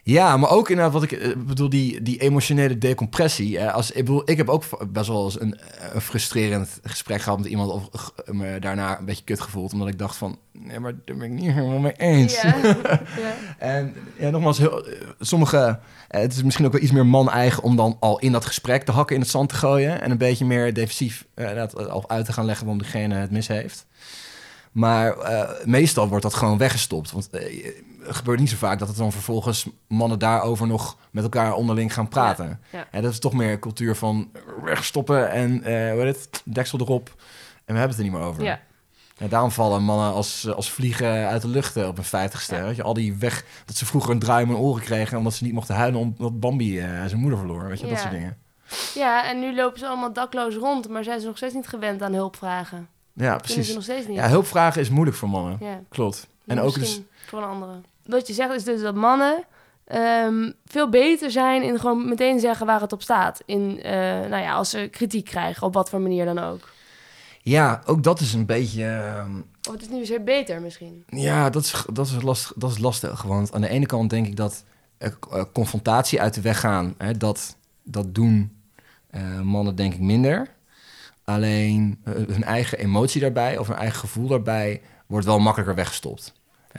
Ja, 0.08 0.38
maar 0.38 0.50
ook 0.50 0.70
inderdaad 0.70 0.94
wat 0.94 1.04
ik 1.04 1.12
eh, 1.12 1.36
bedoel, 1.38 1.70
die, 1.70 2.02
die 2.02 2.18
emotionele 2.20 2.78
decompressie. 2.78 3.58
Eh, 3.60 3.74
als, 3.74 3.92
ik 3.92 4.06
bedoel, 4.06 4.22
ik 4.30 4.38
heb 4.38 4.50
ook 4.50 4.64
best 4.92 5.08
wel 5.08 5.24
eens 5.26 5.40
een, 5.42 5.58
een 5.94 6.02
frustrerend 6.02 6.80
gesprek 6.84 7.22
gehad 7.22 7.40
met 7.40 7.48
iemand... 7.48 7.72
of 7.72 7.90
g- 7.96 8.12
me 8.26 8.60
daarna 8.60 9.00
een 9.00 9.06
beetje 9.06 9.24
kut 9.24 9.42
gevoeld, 9.42 9.74
omdat 9.74 9.88
ik 9.88 10.00
dacht 10.00 10.16
van... 10.16 10.38
nee, 10.52 10.80
maar 10.80 10.94
daar 11.06 11.18
ben 11.18 11.26
ik 11.32 11.40
niet 11.40 11.52
helemaal 11.52 11.80
mee 11.80 11.94
eens. 11.98 12.42
Ja. 12.42 12.56
ja. 12.64 13.02
En 13.58 13.96
ja, 14.18 14.30
nogmaals, 14.30 14.58
heel, 14.58 14.88
eh, 14.88 15.02
sommige... 15.20 15.80
eh, 16.08 16.22
het 16.22 16.34
is 16.34 16.44
misschien 16.44 16.66
ook 16.66 16.72
wel 16.72 16.82
iets 16.82 16.92
meer 16.92 17.06
man-eigen 17.06 17.64
om 17.64 17.76
dan 17.76 17.98
al 18.00 18.20
in 18.20 18.32
dat 18.32 18.46
gesprek 18.46 18.86
de 18.86 18.92
hakken 18.92 19.16
in 19.16 19.22
het 19.22 19.30
zand 19.32 19.50
te 19.50 19.56
gooien... 19.56 20.02
en 20.02 20.12
een 20.12 20.18
beetje 20.18 20.46
meer 20.46 20.74
defensief 20.74 21.26
eh, 21.34 21.64
al 21.90 22.10
uit 22.10 22.26
te 22.26 22.34
gaan 22.34 22.46
leggen 22.46 22.66
waarom 22.66 22.84
diegene 22.84 23.16
het 23.16 23.32
mis 23.32 23.48
heeft. 23.48 23.86
Maar 24.78 25.18
eh, 25.18 25.66
meestal 25.66 26.08
wordt 26.08 26.24
dat 26.24 26.34
gewoon 26.34 26.58
weggestopt. 26.58 27.12
Want 27.12 27.30
eh, 27.30 27.74
het 28.02 28.16
gebeurt 28.16 28.40
niet 28.40 28.50
zo 28.50 28.56
vaak 28.56 28.80
dat 28.80 28.88
het 28.88 28.98
dan 28.98 29.12
vervolgens 29.12 29.68
mannen 29.88 30.20
daarover 30.20 30.68
nog 30.68 30.98
met 31.12 31.24
elkaar 31.24 31.54
onderling 31.54 31.94
gaan 31.94 32.08
praten. 32.08 32.60
ja. 32.72 32.88
En 32.92 33.02
dat 33.02 33.12
is 33.12 33.20
toch 33.20 33.34
meer 33.34 33.52
een 33.52 33.60
cultuur 33.60 33.96
van 33.96 34.32
wegstoppen 34.64 35.32
en 35.32 35.64
eh 35.64 36.04
heet 36.04 36.16
het, 36.16 36.42
deksel 36.46 36.80
erop. 36.80 37.10
En 37.66 37.74
we 37.74 37.80
hebben 37.80 37.90
het 37.90 37.98
er 37.98 38.04
niet 38.04 38.14
meer 38.14 38.22
over. 38.22 38.44
ja. 38.44 38.60
En 39.18 39.30
daarom 39.30 39.52
vallen 39.52 39.84
mannen 39.84 40.14
als, 40.14 40.48
als 40.56 40.72
vliegen 40.72 41.28
uit 41.28 41.42
de 41.42 41.48
lucht 41.48 41.76
eh, 41.76 41.88
op 41.88 41.98
een 41.98 42.04
vijftigste. 42.04 42.56
Ja. 42.56 42.64
Weet 42.64 42.76
je, 42.76 42.84
al 42.84 42.94
die 42.94 43.16
weg, 43.16 43.46
dat 43.66 43.76
ze 43.76 43.86
vroeger 43.86 44.12
een 44.12 44.20
draai 44.20 44.44
om 44.44 44.50
hun 44.50 44.60
oren 44.60 44.84
kregen... 44.84 45.18
omdat 45.18 45.34
ze 45.34 45.44
niet 45.44 45.54
mochten 45.54 45.76
huilen 45.76 46.00
omdat 46.00 46.40
Bambi 46.40 46.80
eh, 46.80 47.06
zijn 47.06 47.20
moeder 47.20 47.40
verloor. 47.40 47.68
Weet 47.68 47.80
je, 47.80 47.88
dat 47.88 48.00
soort 48.00 48.12
dingen. 48.12 48.38
Ja, 48.94 49.30
en 49.30 49.40
nu 49.40 49.56
lopen 49.56 49.80
ze 49.80 49.88
allemaal 49.88 50.14
dakloos 50.14 50.56
rond, 50.56 50.90
maar 50.90 51.04
zijn 51.04 51.20
ze 51.20 51.28
nog 51.28 51.38
steeds 51.38 51.54
niet 51.54 51.68
gewend 51.68 52.02
aan 52.02 52.14
hulpvragen. 52.14 52.88
Ja, 53.18 53.36
precies. 53.38 53.68
ze 53.68 53.74
nog 53.74 53.84
steeds 53.84 54.08
niet. 54.08 54.18
Ja, 54.18 54.30
hulpvragen 54.30 54.82
is 54.82 54.90
moeilijk 54.90 55.18
voor 55.18 55.30
mannen. 55.30 55.58
Ja, 55.60 55.82
Klopt. 55.90 56.28
En 56.46 56.60
ook 56.60 56.74
dus... 56.74 57.02
voor 57.26 57.40
een 57.40 57.50
andere. 57.50 57.82
Wat 58.06 58.28
je 58.28 58.34
zegt 58.34 58.54
is 58.54 58.64
dus 58.64 58.82
dat 58.82 58.96
mannen 58.96 59.44
ehm, 59.86 60.52
veel 60.66 60.90
beter 60.90 61.32
zijn 61.32 61.64
in 61.64 61.80
gewoon 61.80 62.10
meteen 62.10 62.40
zeggen 62.40 62.66
waar 62.66 62.82
het 62.82 62.94
op 62.94 63.02
staat. 63.02 63.42
In, 63.46 63.82
eh, 63.82 63.92
nou 64.02 64.38
ja, 64.38 64.54
als 64.54 64.70
ze 64.70 64.88
kritiek 64.92 65.26
krijgen, 65.26 65.68
op 65.68 65.74
wat 65.74 65.90
voor 65.90 66.02
manier 66.02 66.26
dan 66.26 66.40
ook. 66.40 66.70
Ja, 67.42 67.82
ook 67.86 68.04
dat 68.04 68.20
is 68.20 68.34
een 68.34 68.46
beetje... 68.46 69.26
Of 69.68 69.74
het 69.74 69.82
is 69.82 69.88
per 69.88 70.06
se 70.06 70.22
beter 70.22 70.62
misschien. 70.62 71.04
Ja, 71.08 71.50
dat 71.50 71.64
is, 71.64 71.86
dat, 71.94 72.08
is 72.08 72.22
lastig, 72.22 72.54
dat 72.56 72.72
is 72.72 72.78
lastig. 72.78 73.22
Want 73.22 73.54
aan 73.54 73.62
de 73.62 73.70
ene 73.70 73.86
kant 73.86 74.10
denk 74.10 74.28
ik 74.28 74.36
dat 74.36 74.64
eh, 74.98 75.12
confrontatie 75.54 76.22
uit 76.22 76.34
de 76.34 76.42
weg 76.42 76.60
gaan... 76.60 76.96
Hè, 76.98 77.18
dat, 77.18 77.58
dat 77.84 78.16
doen 78.16 78.58
eh, 79.10 79.42
mannen 79.42 79.76
denk 79.76 79.94
ik 79.94 80.00
minder. 80.00 80.56
Alleen 81.28 82.00
eh, 82.04 82.14
hun 82.14 82.44
eigen 82.44 82.78
emotie 82.78 83.22
daarbij 83.22 83.58
of 83.58 83.68
hun 83.68 83.78
eigen 83.78 84.00
gevoel 84.00 84.28
daarbij... 84.28 84.82
wordt 85.08 85.26
wel 85.26 85.40
makkelijker 85.40 85.76
weggestopt. 85.76 86.34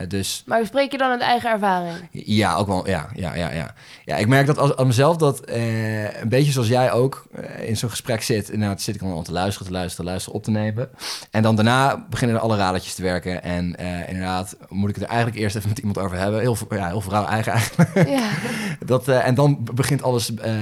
Dus 0.09 0.43
Maar 0.47 0.67
spreek 0.67 0.93
je 0.93 0.99
dan 0.99 1.11
uit 1.11 1.21
eigen 1.21 1.51
ervaring? 1.51 2.09
ja, 2.11 2.55
ook 2.55 2.67
wel. 2.67 2.89
Ja, 2.89 3.09
ja, 3.15 3.35
ja, 3.35 3.51
ja. 3.51 3.75
ja 4.05 4.17
ik 4.17 4.27
merk 4.27 4.47
dat 4.47 4.59
als, 4.59 4.77
aan 4.77 4.87
mezelf 4.87 5.17
dat 5.17 5.41
eh, 5.41 6.21
een 6.21 6.29
beetje 6.29 6.53
zoals 6.53 6.69
jij 6.69 6.93
ook 6.93 7.27
eh, 7.35 7.69
in 7.69 7.77
zo'n 7.77 7.91
gesprek 7.91 8.23
zit. 8.23 8.51
Inderdaad, 8.51 8.83
zit 8.83 8.95
ik 8.95 9.01
dan 9.01 9.13
al 9.13 9.23
te 9.23 9.33
luisteren, 9.33 9.67
te 9.67 9.73
luisteren, 9.73 10.05
te 10.05 10.11
luisteren, 10.11 10.39
op 10.39 10.45
te 10.45 10.51
nemen. 10.51 10.91
En 11.31 11.43
dan 11.43 11.57
daarna 11.57 12.07
beginnen 12.11 12.41
alle 12.41 12.57
radertjes 12.57 12.95
te 12.95 13.03
werken. 13.03 13.43
En 13.43 13.77
eh, 13.77 14.09
inderdaad, 14.09 14.57
moet 14.69 14.89
ik 14.89 14.95
het 14.95 15.05
er 15.05 15.11
eigenlijk 15.11 15.41
eerst 15.41 15.57
even 15.57 15.69
met 15.69 15.79
iemand 15.79 15.99
over 15.99 16.19
hebben. 16.19 16.41
Heel, 16.41 16.57
ja, 16.71 16.87
heel 16.87 17.01
vrouw 17.01 17.25
eigen 17.25 17.53
eigenlijk. 17.53 18.09
ja. 18.09 18.31
Dat, 18.87 19.09
eh, 19.09 19.27
en 19.27 19.35
dan 19.35 19.69
begint 19.75 20.03
alles 20.03 20.35
eh, 20.35 20.53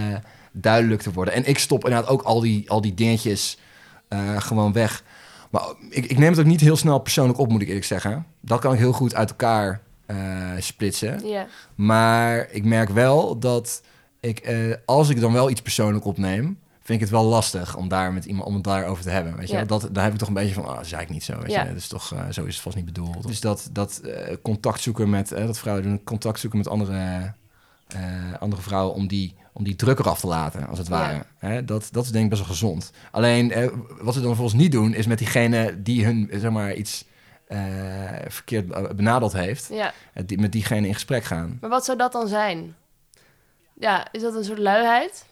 duidelijk 0.52 1.02
te 1.02 1.12
worden. 1.12 1.34
En 1.34 1.48
ik 1.48 1.58
stop 1.58 1.84
inderdaad 1.84 2.10
ook 2.10 2.22
al 2.22 2.40
die, 2.40 2.70
al 2.70 2.80
die 2.80 2.94
dingetjes 2.94 3.58
eh, 4.08 4.40
gewoon 4.40 4.72
weg. 4.72 5.02
Maar 5.50 5.62
ik, 5.90 6.04
ik 6.06 6.18
neem 6.18 6.30
het 6.30 6.38
ook 6.40 6.46
niet 6.46 6.60
heel 6.60 6.76
snel 6.76 6.98
persoonlijk 6.98 7.38
op, 7.38 7.48
moet 7.48 7.60
ik 7.62 7.68
eerlijk 7.68 7.84
zeggen. 7.86 8.26
Dat 8.40 8.60
kan 8.60 8.72
ik 8.72 8.78
heel 8.78 8.92
goed 8.92 9.14
uit 9.14 9.30
elkaar 9.30 9.80
eh, 10.06 10.16
splitsen. 10.58 11.26
ja. 11.26 11.46
Maar 11.74 12.50
ik 12.50 12.64
merk 12.64 12.88
wel 12.88 13.38
dat 13.38 13.82
ik, 14.20 14.38
eh, 14.38 14.74
als 14.84 15.08
ik 15.08 15.20
dan 15.20 15.32
wel 15.32 15.50
iets 15.50 15.62
persoonlijk 15.62 16.04
opneem, 16.04 16.44
vind 16.82 16.98
ik 16.98 17.00
het 17.00 17.10
wel 17.10 17.24
lastig 17.24 17.76
om 17.76 17.88
daar 17.88 18.12
met 18.12 18.24
iemand 18.24 18.46
om 18.46 18.54
het 18.54 18.64
daarover 18.64 19.02
te 19.02 19.10
hebben. 19.10 19.36
Weet 19.36 19.48
je, 19.48 19.56
Ja. 19.56 19.64
dat, 19.64 19.88
daar 19.92 20.04
heb 20.04 20.12
ik 20.12 20.18
toch 20.18 20.28
een 20.28 20.34
beetje 20.34 20.54
van, 20.54 20.66
ah, 20.66 20.76
dat 20.76 20.86
zei 20.86 21.02
ik 21.02 21.08
niet 21.10 21.24
zo. 21.24 21.38
Weet 21.40 21.50
Ja. 21.50 21.62
je, 21.62 21.68
dat 21.68 21.76
is 21.76 21.88
toch, 21.88 22.12
zo 22.30 22.44
is 22.44 22.54
het 22.54 22.62
vast 22.62 22.76
niet 22.76 22.84
bedoeld. 22.84 23.26
Dus 23.26 23.40
dat, 23.40 23.68
dat 23.72 24.00
contact 24.42 24.80
zoeken 24.80 25.10
met, 25.10 25.28
dat 25.28 25.58
vrouwen 25.58 25.84
doen, 25.84 26.04
contact 26.04 26.40
zoeken 26.40 26.58
met 26.58 26.68
andere, 26.68 27.32
andere 28.38 28.62
vrouwen 28.62 28.94
om 28.94 29.06
die, 29.06 29.34
om 29.56 29.64
die 29.64 29.76
druk 29.76 29.98
eraf 29.98 30.20
te 30.20 30.26
laten, 30.26 30.66
als 30.66 30.78
het 30.78 30.86
Ja. 30.88 31.24
ware. 31.40 31.64
Dat, 31.64 31.88
dat 31.92 32.04
is 32.04 32.10
denk 32.10 32.24
ik 32.24 32.30
best 32.30 32.42
wel 32.42 32.50
gezond. 32.50 32.90
Alleen, 33.10 33.52
eh, 33.52 33.66
wat 34.00 34.14
ze 34.14 34.20
dan 34.20 34.28
vervolgens 34.28 34.60
niet 34.60 34.72
doen, 34.72 34.94
is 34.94 35.06
met 35.06 35.18
diegene 35.18 35.82
die 35.82 36.04
hun, 36.04 36.30
eh, 36.30 36.40
zeg 36.40 36.50
maar, 36.50 36.74
iets 36.74 37.04
eh, 37.46 37.58
verkeerd 38.28 38.96
benadeld 38.96 39.32
heeft, 39.32 39.68
ja. 39.70 39.92
die, 40.26 40.38
met 40.38 40.52
diegene 40.52 40.86
in 40.86 40.94
gesprek 40.94 41.24
gaan. 41.24 41.58
Maar 41.60 41.70
wat 41.70 41.84
zou 41.84 41.98
dat 41.98 42.12
dan 42.12 42.28
zijn? 42.28 42.74
Ja, 43.74 44.06
is 44.12 44.22
dat 44.22 44.34
een 44.34 44.44
soort 44.44 44.58
luiheid? 44.58 45.26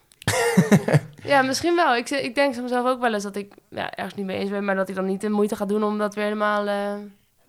ja, 1.25 1.43
misschien 1.43 1.75
wel. 1.77 1.97
Ik, 1.97 2.11
ik 2.11 2.35
denk 2.35 2.57
mezelf 2.57 2.87
ook 2.87 3.01
wel 3.01 3.15
eens 3.15 3.23
dat 3.23 3.37
ik 3.37 3.55
ja, 3.69 3.95
ergens 3.95 4.15
niet 4.15 4.27
mee 4.27 4.39
eens 4.39 4.51
ben, 4.51 4.65
maar 4.65 4.75
dat 4.75 4.89
ik 4.89 4.95
dan 4.95 5.07
niet 5.07 5.21
de 5.21 5.31
moeite 5.31 5.57
ga 5.57 5.65
doen 5.65 5.83
om 5.85 5.99
dat 5.99 6.15
weer 6.15 6.25
helemaal 6.25 6.91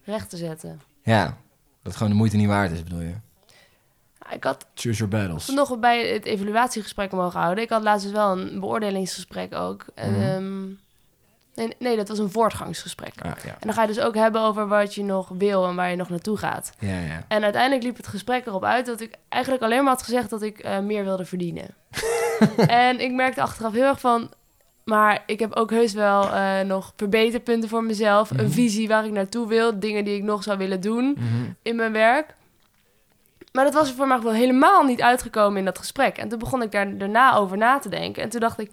recht 0.03 0.29
te 0.29 0.37
zetten. 0.37 0.81
Ja, 1.03 1.37
dat 1.83 1.95
gewoon 1.95 2.11
de 2.11 2.17
moeite 2.17 2.37
niet 2.37 2.47
waard 2.47 2.71
is, 2.71 2.83
bedoel 2.83 3.01
je? 3.01 3.13
Ik 4.33 4.43
had 4.43 4.65
Choose 4.73 4.97
your 4.97 5.17
battles. 5.17 5.47
nog 5.47 5.79
bij 5.79 6.07
het 6.07 6.25
evaluatiegesprek 6.25 7.11
mogen 7.11 7.39
houden. 7.39 7.63
Ik 7.63 7.69
had 7.69 7.83
laatst 7.83 8.03
dus 8.05 8.13
wel 8.15 8.37
een 8.37 8.59
beoordelingsgesprek 8.59 9.53
ook. 9.55 9.85
En, 9.95 10.11
Mhm. 10.11 10.21
ehm, 10.21 10.63
Nee, 11.55 11.75
nee, 11.79 11.95
dat 11.95 12.07
was 12.07 12.17
een 12.19 12.31
voortgangsgesprek. 12.31 13.13
Ah, 13.21 13.31
ja. 13.43 13.49
En 13.51 13.55
dan 13.59 13.73
ga 13.73 13.81
je 13.81 13.87
dus 13.87 13.99
ook 13.99 14.15
hebben 14.15 14.41
over 14.41 14.67
wat 14.67 14.95
je 14.95 15.03
nog 15.03 15.27
wil 15.37 15.67
en 15.67 15.75
waar 15.75 15.89
je 15.89 15.95
nog 15.95 16.09
naartoe 16.09 16.37
gaat. 16.37 16.71
Ja, 16.79 16.99
ja. 16.99 17.25
En 17.27 17.43
uiteindelijk 17.43 17.83
liep 17.83 17.97
het 17.97 18.07
gesprek 18.07 18.45
erop 18.45 18.63
uit 18.63 18.85
dat 18.85 19.01
ik 19.01 19.15
eigenlijk 19.29 19.63
alleen 19.63 19.83
maar 19.83 19.93
had 19.93 20.03
gezegd 20.03 20.29
dat 20.29 20.41
ik 20.41 20.59
eh, 20.59 20.79
meer 20.79 21.03
wilde 21.03 21.25
verdienen. 21.25 21.67
en 22.67 22.99
ik 22.99 23.11
merkte 23.11 23.41
achteraf 23.41 23.73
heel 23.73 23.83
erg 23.83 23.99
van, 23.99 24.31
maar 24.83 25.23
ik 25.25 25.39
heb 25.39 25.53
ook 25.53 25.69
heus 25.69 25.93
wel 25.93 26.31
eh, 26.31 26.59
nog 26.61 26.93
verbeterpunten 26.95 27.69
voor 27.69 27.83
mezelf. 27.83 28.31
Mhm. 28.31 28.39
Een 28.39 28.51
visie 28.51 28.87
waar 28.87 29.05
ik 29.05 29.11
naartoe 29.11 29.47
wil, 29.47 29.79
dingen 29.79 30.05
die 30.05 30.15
ik 30.17 30.23
nog 30.23 30.43
zou 30.43 30.57
willen 30.57 30.81
doen 30.81 31.05
Mhm. 31.19 31.49
in 31.61 31.75
mijn 31.75 31.91
werk. 31.91 32.35
Maar 33.55 33.63
dat 33.63 33.73
was 33.73 33.89
er 33.89 33.95
voor 33.95 34.07
mij 34.07 34.19
wel 34.19 34.33
helemaal 34.33 34.83
niet 34.83 35.01
uitgekomen 35.01 35.59
in 35.59 35.65
dat 35.65 35.77
gesprek. 35.77 36.17
En 36.17 36.29
toen 36.29 36.39
begon 36.39 36.61
ik 36.61 36.71
daar 36.71 36.97
daarna 36.97 37.35
over 37.35 37.57
na 37.57 37.79
te 37.79 37.89
denken. 37.89 38.23
En 38.23 38.29
toen 38.29 38.39
dacht 38.39 38.59
ik, 38.59 38.71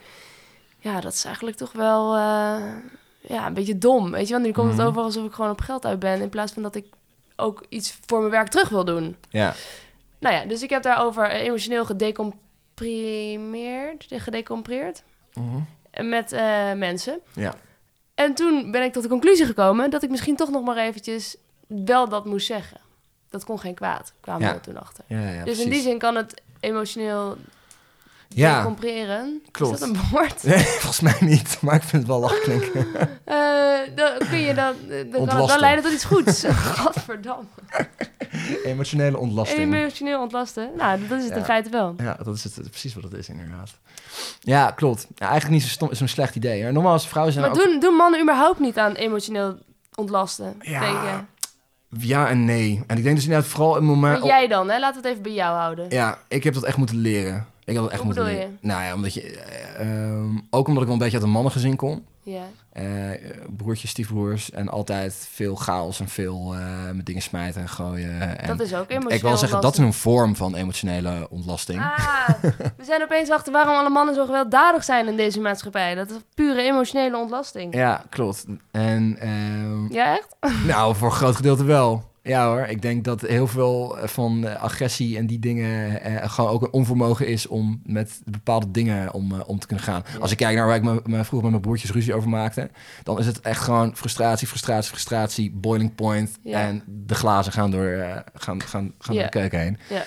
ja, 0.78 1.00
dat 1.00 1.12
is 1.12 1.24
eigenlijk 1.24 1.56
toch 1.56 1.72
wel 1.72 2.14
eh, 2.14 2.62
ja, 3.20 3.46
een 3.46 3.54
beetje 3.54 3.78
dom. 3.78 4.10
Weet 4.10 4.26
je, 4.26 4.32
want 4.32 4.44
nu 4.46 4.52
komt 4.52 4.68
Mhm. 4.68 4.78
het 4.78 4.86
over 4.86 5.02
alsof 5.02 5.24
ik 5.26 5.32
gewoon 5.32 5.50
op 5.50 5.60
geld 5.60 5.86
uit 5.86 5.98
ben. 5.98 6.20
In 6.20 6.28
plaats 6.28 6.52
van 6.52 6.62
dat 6.62 6.74
ik 6.74 6.86
ook 7.36 7.64
iets 7.68 7.98
voor 8.06 8.18
mijn 8.18 8.30
werk 8.30 8.48
terug 8.48 8.68
wil 8.68 8.84
doen. 8.84 9.16
Ja. 9.28 9.54
Nou 10.18 10.34
ja, 10.34 10.44
dus 10.44 10.62
ik 10.62 10.70
heb 10.70 10.82
daarover 10.82 11.30
emotioneel 11.30 11.84
gedecomprimeerd, 11.84 14.06
gedecompreerd 14.08 15.02
Mhm. 15.34 16.08
met 16.08 16.32
eh, 16.32 16.72
mensen. 16.72 17.20
Ja. 17.34 17.54
En 18.14 18.34
toen 18.34 18.70
ben 18.70 18.82
ik 18.82 18.92
tot 18.92 19.02
de 19.02 19.08
conclusie 19.08 19.46
gekomen 19.46 19.90
dat 19.90 20.02
ik 20.02 20.10
misschien 20.10 20.36
toch 20.36 20.50
nog 20.50 20.64
maar 20.64 20.76
eventjes 20.76 21.36
wel 21.66 22.08
dat 22.08 22.24
moest 22.24 22.46
zeggen. 22.46 22.80
Dat 23.32 23.44
kon 23.44 23.58
geen 23.60 23.74
kwaad, 23.74 24.12
kwamen 24.20 24.46
Ja. 24.48 24.54
we 24.54 24.60
toen 24.60 24.80
achter. 24.80 25.04
Ja, 25.06 25.28
ja, 25.30 25.44
dus 25.44 25.58
in 25.58 25.70
die 25.70 25.82
zin 25.82 25.98
kan 25.98 26.14
het 26.16 26.42
emotioneel 26.60 27.36
Ja. 28.28 28.58
decompreren. 28.58 29.42
klopt. 29.50 29.74
Is 29.74 29.80
dat 29.80 29.88
een 29.88 30.00
woord? 30.10 30.42
Nee, 30.52 30.58
volgens 30.64 31.00
mij 31.00 31.16
niet, 31.20 31.58
maar 31.60 31.74
ik 31.74 31.82
vind 31.82 32.02
het 32.02 32.06
wel 32.06 32.20
lach 32.20 32.38
klinken. 32.40 32.86
Eh, 33.24 33.78
dan 33.94 34.12
kun 34.18 34.38
je 34.38 34.54
dan, 34.54 34.74
eh, 34.88 34.88
dan 34.88 34.88
kan 34.88 34.98
het 34.98 35.10
wel 35.12 35.20
Ontlasten. 35.20 35.60
leiden 35.60 35.84
tot 35.84 35.92
iets 35.92 36.04
goeds. 36.04 36.44
Gadverdamme. 36.48 37.44
Emotionele 38.64 39.18
ontlasting. 39.18 39.74
Emotioneel 39.74 40.20
ontlasten. 40.20 40.70
Nou, 40.76 41.06
dat 41.06 41.18
is 41.18 41.24
het 41.24 41.32
Ja. 41.32 41.38
in 41.38 41.44
feite 41.44 41.70
wel. 41.70 41.94
Ja, 41.96 42.16
dat 42.24 42.34
is 42.36 42.44
het, 42.44 42.70
precies 42.70 42.94
wat 42.94 43.02
het 43.02 43.12
is 43.12 43.28
inderdaad. 43.28 43.70
Ja, 44.40 44.70
klopt. 44.70 45.06
Ja, 45.14 45.28
eigenlijk 45.28 45.50
niet 45.52 45.62
zo 45.62 45.68
stom, 45.68 45.94
zo'n 45.94 46.08
slecht 46.08 46.34
idee. 46.36 46.62
Hè. 46.62 46.72
Normaal 46.72 46.92
als 46.92 47.08
vrouwen 47.08 47.32
zijn 47.34 47.46
Maar 47.46 47.56
ook... 47.56 47.64
doen, 47.64 47.80
doen 47.80 47.94
mannen 47.94 48.20
überhaupt 48.20 48.58
niet 48.60 48.78
aan 48.78 48.92
emotioneel 48.94 49.58
ontlasten, 49.94 50.54
Ja, 50.60 50.80
denk 50.80 51.02
je? 51.02 51.18
Ja 51.98 52.28
en 52.28 52.44
nee. 52.44 52.82
En 52.86 52.96
ik 52.96 53.02
denk 53.02 53.16
dus 53.16 53.24
inderdaad 53.24 53.48
vooral 53.48 53.76
een 53.76 53.84
moment... 53.84 54.18
Maar 54.18 54.28
jij 54.28 54.48
dan, 54.48 54.70
hè? 54.70 54.78
We 54.78 54.92
het 54.94 55.04
even 55.04 55.22
bij 55.22 55.32
jou 55.32 55.56
houden. 55.56 55.86
Ja, 55.88 56.18
ik 56.28 56.44
heb 56.44 56.54
dat 56.54 56.64
echt 56.64 56.76
moeten 56.76 56.96
leren. 56.96 57.46
Ik 57.64 57.74
heb 57.74 57.82
dat 57.82 57.92
echt 57.92 58.02
Hoe 58.02 58.06
moeten 58.06 58.24
leren. 58.24 58.58
Nou 58.60 58.82
ja, 58.82 58.94
omdat 58.94 59.14
je... 59.14 59.20
eh, 59.20 59.80
ehm, 59.80 60.38
ook 60.50 60.66
omdat 60.66 60.82
ik 60.82 60.88
wel 60.88 60.92
een 60.96 61.02
beetje 61.02 61.16
uit 61.16 61.26
een 61.26 61.32
mannengezin 61.32 61.76
kom. 61.76 62.04
Ja. 62.24 62.42
Eh, 62.72 62.84
broertjes, 63.56 63.90
stiefbroers. 63.90 64.50
En 64.50 64.68
altijd 64.68 65.28
veel 65.30 65.54
chaos 65.54 66.00
en 66.00 66.08
veel 66.08 66.54
eh, 66.54 66.90
met 66.92 67.06
dingen 67.06 67.22
smijten 67.22 67.60
en 67.60 67.68
gooien. 67.68 68.38
En 68.38 68.46
Dat 68.46 68.60
is 68.60 68.74
ook 68.74 68.90
emotioneel 68.90 69.16
ik 69.16 69.22
wil 69.22 69.36
zeggen, 69.36 69.60
dat 69.60 69.72
is 69.72 69.78
een 69.78 69.92
vorm 69.92 70.36
van 70.36 70.54
emotionele 70.54 71.26
ontlasting. 71.30 71.80
Ah, 71.80 72.28
we 72.76 72.84
zijn 72.84 73.02
opeens 73.02 73.30
achter 73.30 73.52
waarom 73.52 73.74
alle 73.74 73.90
mannen 73.90 74.14
zo 74.14 74.24
gewelddadig 74.24 74.84
zijn 74.84 75.08
in 75.08 75.16
deze 75.16 75.40
maatschappij. 75.40 75.94
Dat 75.94 76.10
is 76.10 76.16
pure 76.34 76.62
emotionele 76.62 77.16
ontlasting. 77.16 77.74
Ja, 77.74 78.04
klopt. 78.10 78.44
En 78.70 79.16
ehm, 79.20 79.92
Ja, 79.92 80.16
echt? 80.16 80.36
nou, 80.66 80.96
voor 80.96 81.08
een 81.08 81.14
groot 81.14 81.36
gedeelte 81.36 81.64
wel. 81.64 82.10
Ja 82.24 82.46
hoor, 82.46 82.60
ik 82.60 82.82
denk 82.82 83.04
dat 83.04 83.20
heel 83.20 83.46
veel 83.46 83.98
eh, 83.98 84.08
van 84.08 84.46
eh, 84.46 84.62
agressie 84.62 85.16
en 85.16 85.26
die 85.26 85.38
dingen 85.38 86.00
eh, 86.02 86.30
gewoon 86.30 86.50
ook 86.50 86.62
een 86.62 86.72
onvermogen 86.72 87.26
is 87.26 87.46
om 87.46 87.80
met 87.84 88.20
bepaalde 88.24 88.70
dingen 88.70 89.12
om, 89.12 89.32
om 89.40 89.58
te 89.58 89.66
kunnen 89.66 89.84
gaan. 89.84 90.02
Ja. 90.12 90.18
Als 90.18 90.30
ik 90.30 90.36
kijk 90.36 90.56
naar 90.56 90.66
waar 90.66 90.76
ik 90.76 90.82
me, 90.82 90.92
me 90.92 91.00
vroeger 91.24 91.42
met 91.42 91.50
mijn 91.50 91.60
broertjes 91.60 91.92
ruzie 91.92 92.14
over 92.14 92.28
maakte, 92.28 92.70
dan 93.02 93.18
is 93.18 93.26
het 93.26 93.40
echt 93.40 93.60
gewoon 93.60 93.96
frustratie, 93.96 94.46
frustratie, 94.46 94.90
frustratie, 94.90 95.50
boiling 95.54 95.94
point. 95.94 96.38
Ja. 96.42 96.60
En 96.60 96.82
de 96.86 97.14
glazen 97.14 97.52
gaan 97.52 97.70
door, 97.70 98.22
gaan, 98.34 98.62
gaan, 98.62 98.92
gaan 98.98 99.14
Ja. 99.14 99.20
door 99.22 99.30
de 99.30 99.38
keuken 99.38 99.58
heen. 99.60 99.78
Ja. 99.88 100.02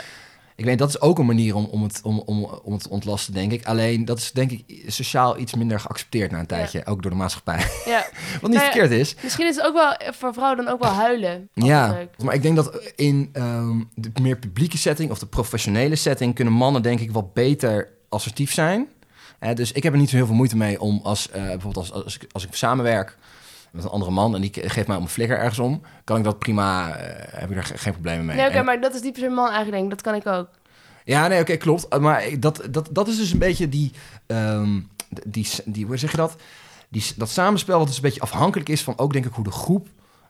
Ik 0.57 0.65
weet, 0.65 0.77
dat 0.77 0.89
is 0.89 1.01
ook 1.01 1.19
een 1.19 1.25
manier 1.25 1.55
om, 1.55 1.65
om, 1.65 1.83
het, 1.83 1.99
om, 2.03 2.19
om, 2.19 2.43
om 2.43 2.73
het 2.73 2.83
te 2.83 2.89
ontlasten, 2.89 3.33
denk 3.33 3.51
ik. 3.51 3.65
Alleen 3.65 4.05
dat 4.05 4.17
is 4.17 4.31
denk 4.31 4.51
ik 4.51 4.83
sociaal 4.87 5.37
iets 5.37 5.55
minder 5.55 5.79
geaccepteerd 5.79 6.31
na 6.31 6.39
een 6.39 6.45
tijdje, 6.45 6.85
ook 6.85 7.01
door 7.01 7.11
de 7.11 7.17
maatschappij. 7.17 7.65
Ja. 7.85 8.05
Wat 8.41 8.49
niet 8.49 8.59
Nou 8.59 8.71
verkeerd 8.71 8.91
is. 8.91 9.15
Misschien 9.23 9.47
is 9.47 9.55
het 9.55 9.65
ook 9.65 9.73
wel 9.73 10.13
voor 10.13 10.33
vrouwen 10.33 10.65
dan 10.65 10.73
ook 10.73 10.81
wel 10.81 10.91
huilen. 10.91 11.49
Ja, 11.53 12.07
maar 12.23 12.33
ik 12.33 12.41
denk 12.41 12.55
dat 12.55 12.91
in 12.95 13.29
ehm, 13.33 13.81
de 13.93 14.21
meer 14.21 14.37
publieke 14.37 14.77
setting 14.77 15.11
of 15.11 15.19
de 15.19 15.25
professionele 15.25 15.95
setting 15.95 16.35
kunnen 16.35 16.53
mannen 16.53 16.81
denk 16.81 16.99
ik 16.99 17.11
wat 17.11 17.33
beter 17.33 17.89
assertief 18.09 18.53
zijn. 18.53 18.87
Eh, 19.39 19.55
dus 19.55 19.71
ik 19.71 19.83
heb 19.83 19.93
er 19.93 19.99
niet 19.99 20.09
zo 20.09 20.15
heel 20.15 20.25
veel 20.25 20.35
moeite 20.35 20.57
mee 20.57 20.81
om 20.81 20.99
als 21.03 21.29
eh, 21.29 21.41
bijvoorbeeld 21.41 21.77
als, 21.77 21.91
als, 22.03 22.15
ik, 22.15 22.27
als 22.31 22.45
ik 22.45 22.53
samenwerk 22.53 23.17
met 23.75 23.83
een 23.83 23.89
andere 23.89 24.11
man 24.11 24.35
en 24.35 24.41
die 24.41 24.53
ge- 24.53 24.69
geeft 24.69 24.87
mij 24.87 24.97
om 24.97 25.03
een 25.03 25.09
flikker 25.09 25.37
ergens 25.37 25.59
om, 25.59 25.81
kan 26.03 26.17
ik 26.17 26.23
dat 26.23 26.39
prima, 26.39 26.95
eh, 26.95 27.39
heb 27.39 27.51
ik 27.51 27.65
ge- 27.65 27.77
geen 27.77 27.93
problemen 27.93 28.25
mee. 28.25 28.35
Nee, 28.35 28.47
oké, 28.47 28.57
En- 28.57 28.65
maar 28.65 28.81
dat 28.81 28.93
is 28.93 29.01
die 29.01 29.11
per 29.11 29.21
se 29.21 29.29
man 29.29 29.45
eigenlijk 29.45 29.71
denk 29.71 29.83
ik. 29.83 29.89
Dat 29.89 30.01
kan 30.01 30.15
ik 30.15 30.27
ook. 30.39 30.47
Ja, 31.03 31.27
nee, 31.27 31.39
oké, 31.41 31.55
klopt. 31.55 31.85
Uh, 31.93 31.99
Maar 31.99 32.23
dat, 32.39 32.61
dat, 32.69 32.89
dat 32.91 33.07
is 33.07 33.17
dus 33.17 33.31
een 33.31 33.39
beetje 33.39 33.69
die, 33.69 33.91
ehm, 34.27 34.79
die, 35.25 35.47
die, 35.65 35.85
hoe 35.85 35.97
zeg 35.97 36.11
je 36.11 36.17
dat? 36.17 36.35
Die, 36.89 37.03
dat 37.15 37.29
samenspel 37.29 37.77
wat 37.77 37.87
dus 37.87 37.95
een 37.95 38.01
beetje 38.01 38.21
afhankelijk 38.21 38.69
is 38.69 38.83
van 38.83 38.97
ook 38.97 39.13
denk 39.13 39.25
ik 39.25 39.33
hoe 39.33 39.43
de 39.43 39.51
groep 39.51 39.87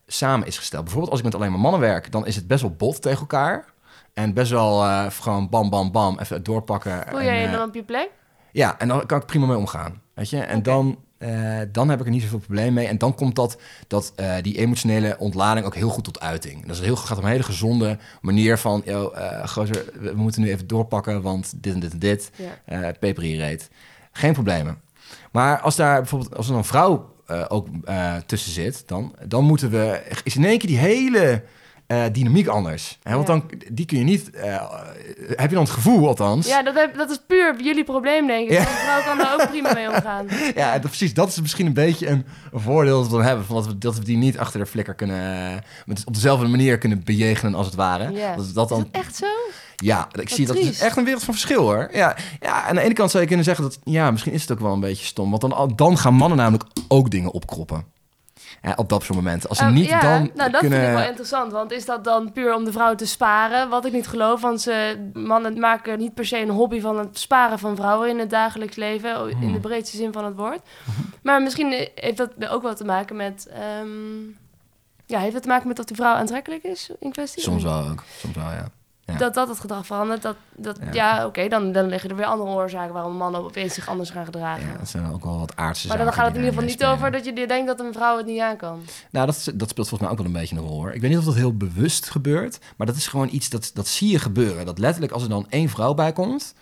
samen 0.07 0.47
is 0.47 0.57
gesteld. 0.57 0.81
Bijvoorbeeld 0.83 1.11
als 1.11 1.19
ik 1.21 1.25
met 1.25 1.35
alleen 1.35 1.51
maar 1.51 1.59
mannen 1.59 1.81
werk, 1.81 2.11
dan 2.11 2.25
is 2.25 2.35
het 2.35 2.47
best 2.47 2.61
wel 2.61 2.71
bot 2.71 3.01
tegen 3.01 3.19
elkaar. 3.19 3.65
En 4.13 4.33
best 4.33 4.51
wel 4.51 4.83
eh, 4.83 5.05
gewoon 5.09 5.49
bam, 5.49 5.69
bam, 5.69 5.91
bam, 5.91 6.19
even 6.19 6.43
doorpakken. 6.43 7.03
Voel 7.09 7.19
en, 7.19 7.25
jij 7.25 7.39
je 7.41 7.45
eh, 7.47 7.51
dan 7.51 7.67
op 7.67 7.75
je 7.75 7.83
plek? 7.83 8.09
ja, 8.51 8.79
en 8.79 8.87
dan 8.87 9.05
kan 9.05 9.19
ik 9.19 9.25
prima 9.25 9.45
mee 9.45 9.57
omgaan. 9.57 10.01
Weet 10.13 10.29
je? 10.29 10.39
En 10.39 10.63
dan, 10.63 10.97
eh, 11.17 11.59
dan 11.71 11.89
heb 11.89 11.99
ik 11.99 12.05
er 12.05 12.11
niet 12.11 12.21
zoveel 12.21 12.39
probleem 12.39 12.73
mee. 12.73 12.87
En 12.87 12.97
dan 12.97 13.15
komt 13.15 13.35
dat, 13.35 13.57
dat 13.87 14.13
eh, 14.15 14.35
die 14.41 14.57
emotionele 14.57 15.15
ontlading 15.19 15.65
ook 15.65 15.75
heel 15.75 15.89
goed 15.89 16.03
tot 16.03 16.19
uiting. 16.19 16.65
Dat 16.65 16.75
is 16.75 16.81
heel, 16.81 16.95
gaat 16.95 17.17
om 17.17 17.23
een 17.23 17.29
hele 17.29 17.43
gezonde 17.43 17.97
manier 18.21 18.57
van... 18.57 18.81
Yo, 18.85 19.09
eh, 19.09 19.47
gozer, 19.47 19.85
we 19.99 20.11
moeten 20.15 20.41
nu 20.41 20.49
even 20.49 20.67
doorpakken, 20.67 21.21
want 21.21 21.53
dit 21.55 21.73
en 21.73 21.79
dit 21.79 21.91
en 21.91 21.99
dit. 21.99 22.31
Ja. 22.67 22.93
hier 23.19 23.37
reet. 23.37 23.69
Geen 24.11 24.33
problemen. 24.33 24.81
Maar 25.31 25.59
als 25.59 25.75
daar 25.75 25.99
bijvoorbeeld 25.99 26.35
als 26.35 26.49
er 26.49 26.55
een 26.55 26.63
vrouw 26.63 27.13
ook 27.47 27.67
tussen 28.25 28.51
zit... 28.51 28.83
Dan, 28.85 29.15
dan 29.27 29.43
moeten 29.43 29.69
we... 29.69 30.01
Is 30.23 30.35
in 30.35 30.45
één 30.45 30.57
keer 30.57 30.69
die 30.69 30.77
hele... 30.77 31.43
eh, 31.87 32.03
dynamiek 32.11 32.47
anders. 32.47 32.97
Hè? 33.03 33.15
Want 33.15 33.27
Ja. 33.27 33.33
dan, 33.33 33.51
die 33.71 33.85
kun 33.85 33.97
je 33.97 34.03
niet... 34.03 34.29
eh, 34.29 34.71
heb 35.29 35.49
je 35.49 35.55
dan 35.55 35.63
het 35.63 35.73
gevoel, 35.73 36.07
althans... 36.07 36.47
Ja, 36.47 36.63
dat, 36.63 36.75
heb, 36.75 36.97
dat 36.97 37.09
is 37.09 37.19
puur 37.27 37.55
jullie 37.63 37.83
probleem, 37.83 38.27
denk 38.27 38.49
ik. 38.49 38.57
Ja. 38.57 38.63
Vrouw 38.63 39.03
kan 39.03 39.17
daar 39.17 39.33
ook 39.33 39.49
prima 39.49 39.73
mee 39.73 39.87
omgaan. 39.89 40.27
Ja, 40.55 40.71
dat, 40.71 40.81
precies. 40.81 41.13
Dat 41.13 41.27
is 41.29 41.41
misschien 41.41 41.65
een 41.65 41.73
beetje 41.73 42.07
een, 42.07 42.25
voordeel 42.53 42.97
dat 43.01 43.07
we 43.11 43.15
dan 43.17 43.25
hebben. 43.25 43.45
Van 43.45 43.55
dat, 43.55 43.65
we, 43.65 43.77
dat 43.77 43.95
we 43.97 44.03
die 44.03 44.17
niet 44.17 44.37
achter 44.37 44.59
de 44.59 44.65
flikker 44.65 44.93
kunnen... 44.93 45.49
eh, 45.51 45.57
Met, 45.85 46.01
op 46.05 46.13
dezelfde 46.13 46.47
manier 46.47 46.77
kunnen 46.77 47.03
bejegenen 47.03 47.55
als 47.55 47.65
het 47.65 47.75
ware. 47.75 48.11
Ja. 48.11 48.35
Dat, 48.35 48.53
dat 48.53 48.71
Is 48.71 48.77
dan, 48.77 48.87
dat 48.91 49.01
echt 49.01 49.15
zo? 49.15 49.25
ja, 49.75 50.07
ik 50.19 50.29
zie 50.29 50.45
dat 50.45 50.55
is 50.55 50.79
echt 50.79 50.97
een 50.97 51.03
wereld 51.03 51.23
van 51.23 51.33
verschil 51.33 51.61
hoor. 51.61 51.89
Ja, 51.93 52.15
ja, 52.39 52.63
aan 52.63 52.75
de 52.75 52.81
ene 52.81 52.93
kant 52.93 53.09
zou 53.11 53.21
je 53.21 53.27
kunnen 53.27 53.45
zeggen 53.45 53.63
dat... 53.63 53.79
Ja, 53.83 54.11
misschien 54.11 54.33
is 54.33 54.41
het 54.41 54.51
ook 54.51 54.59
wel 54.59 54.73
een 54.73 54.79
beetje 54.79 55.05
stom. 55.05 55.29
Want 55.29 55.41
dan, 55.41 55.73
dan 55.75 55.97
gaan 55.97 56.13
mannen 56.13 56.37
namelijk 56.37 56.63
ook 56.87 57.09
dingen 57.11 57.31
opkroppen. 57.31 57.85
Ja, 58.65 58.73
op 58.75 58.89
dat 58.89 59.03
soort 59.03 59.17
momenten. 59.17 59.49
Als 59.49 59.57
ze 59.57 59.63
Ehm, 59.63 59.73
niet 59.73 59.85
ja, 59.89 59.99
dan 59.99 60.29
nou, 60.35 60.51
dat 60.51 60.59
kunnen... 60.59 60.79
vind 60.79 60.91
ik 60.91 60.97
wel 60.97 61.07
interessant. 61.07 61.51
Want 61.51 61.71
is 61.71 61.85
dat 61.85 62.03
dan 62.03 62.31
puur 62.31 62.55
om 62.55 62.63
de 62.65 62.71
vrouw 62.71 62.95
te 62.95 63.05
sparen? 63.05 63.69
Wat 63.69 63.85
ik 63.85 63.93
niet 63.93 64.07
geloof, 64.07 64.41
want 64.41 64.61
ze, 64.61 65.09
mannen 65.13 65.59
maken 65.59 65.99
niet 65.99 66.13
per 66.13 66.25
se 66.25 66.37
een 66.39 66.49
hobby 66.49 66.79
van 66.81 66.97
het 66.99 67.19
sparen 67.19 67.59
van 67.59 67.75
vrouwen 67.75 68.09
in 68.09 68.19
het 68.19 68.29
dagelijks 68.29 68.75
leven. 68.75 69.29
In 69.29 69.37
Hmm. 69.37 69.51
de 69.53 69.59
breedste 69.59 69.97
zin 69.97 70.13
van 70.13 70.25
het 70.25 70.35
woord. 70.35 70.59
Maar 71.23 71.41
misschien 71.41 71.89
heeft 71.95 72.17
dat 72.17 72.47
ook 72.49 72.61
wel 72.63 72.75
te 72.75 72.85
maken 72.85 73.15
met... 73.15 73.47
ehm, 73.53 74.23
ja, 75.05 75.19
heeft 75.19 75.33
het 75.33 75.43
te 75.43 75.49
maken 75.49 75.67
met 75.67 75.77
dat 75.77 75.87
de 75.87 75.95
vrouw 75.95 76.13
aantrekkelijk 76.13 76.63
is 76.63 76.89
in 76.99 77.11
kwestie? 77.11 77.41
Soms 77.43 77.63
wel 77.63 77.79
ook. 77.89 78.03
Soms 78.19 78.35
wel, 78.35 78.45
ja. 78.49 78.67
Ja. 79.05 79.17
Dat 79.17 79.33
dat 79.33 79.47
het 79.47 79.59
gedrag 79.59 79.85
verandert. 79.85 80.21
Dat, 80.21 80.35
dat, 80.55 80.77
Ja. 80.79 80.93
ja, 80.93 81.25
oké, 81.25 81.47
dan, 81.47 81.71
dan 81.71 81.87
liggen 81.87 82.09
er 82.09 82.15
weer 82.15 82.25
andere 82.25 82.49
oorzaken 82.49 82.93
waarom 82.93 83.15
mannen 83.15 83.43
opeens 83.43 83.73
zich 83.73 83.87
anders 83.87 84.09
gaan 84.09 84.25
gedragen. 84.25 84.67
Ja, 84.67 84.77
dat 84.77 84.89
zijn 84.89 85.13
ook 85.13 85.23
wel 85.23 85.39
wat 85.39 85.55
aardse 85.55 85.87
maar 85.87 85.97
dan 85.97 86.13
gaat 86.13 86.25
het 86.25 86.35
in 86.35 86.43
ieder 86.43 86.53
geval 86.53 86.69
niet 86.69 86.85
over 86.85 87.11
dat 87.11 87.25
je 87.25 87.47
denkt 87.47 87.67
dat 87.67 87.79
een 87.79 87.93
vrouw 87.93 88.17
het 88.17 88.25
niet 88.25 88.39
aan 88.39 88.57
kan. 88.57 88.85
Nou, 89.11 89.25
dat, 89.25 89.51
dat 89.55 89.69
speelt 89.69 89.87
volgens 89.87 89.99
mij 89.99 90.09
ook 90.09 90.17
wel 90.17 90.25
een 90.25 90.31
beetje 90.31 90.55
een 90.55 90.61
rol 90.61 90.77
hoor. 90.77 90.93
Ik 90.93 91.01
weet 91.01 91.09
niet 91.09 91.19
of 91.19 91.25
dat 91.25 91.35
heel 91.35 91.57
bewust 91.57 92.09
gebeurt, 92.09 92.59
maar 92.77 92.87
dat 92.87 92.95
is 92.95 93.07
gewoon 93.07 93.29
iets 93.31 93.49
dat, 93.49 93.71
dat 93.73 93.87
zie 93.87 94.11
je 94.11 94.19
gebeuren. 94.19 94.65
Dat 94.65 94.79
letterlijk 94.79 95.13
als 95.13 95.23
er 95.23 95.29
dan 95.29 95.45
één 95.49 95.69
vrouw 95.69 95.93
bij 95.93 96.13
komt, 96.13 96.53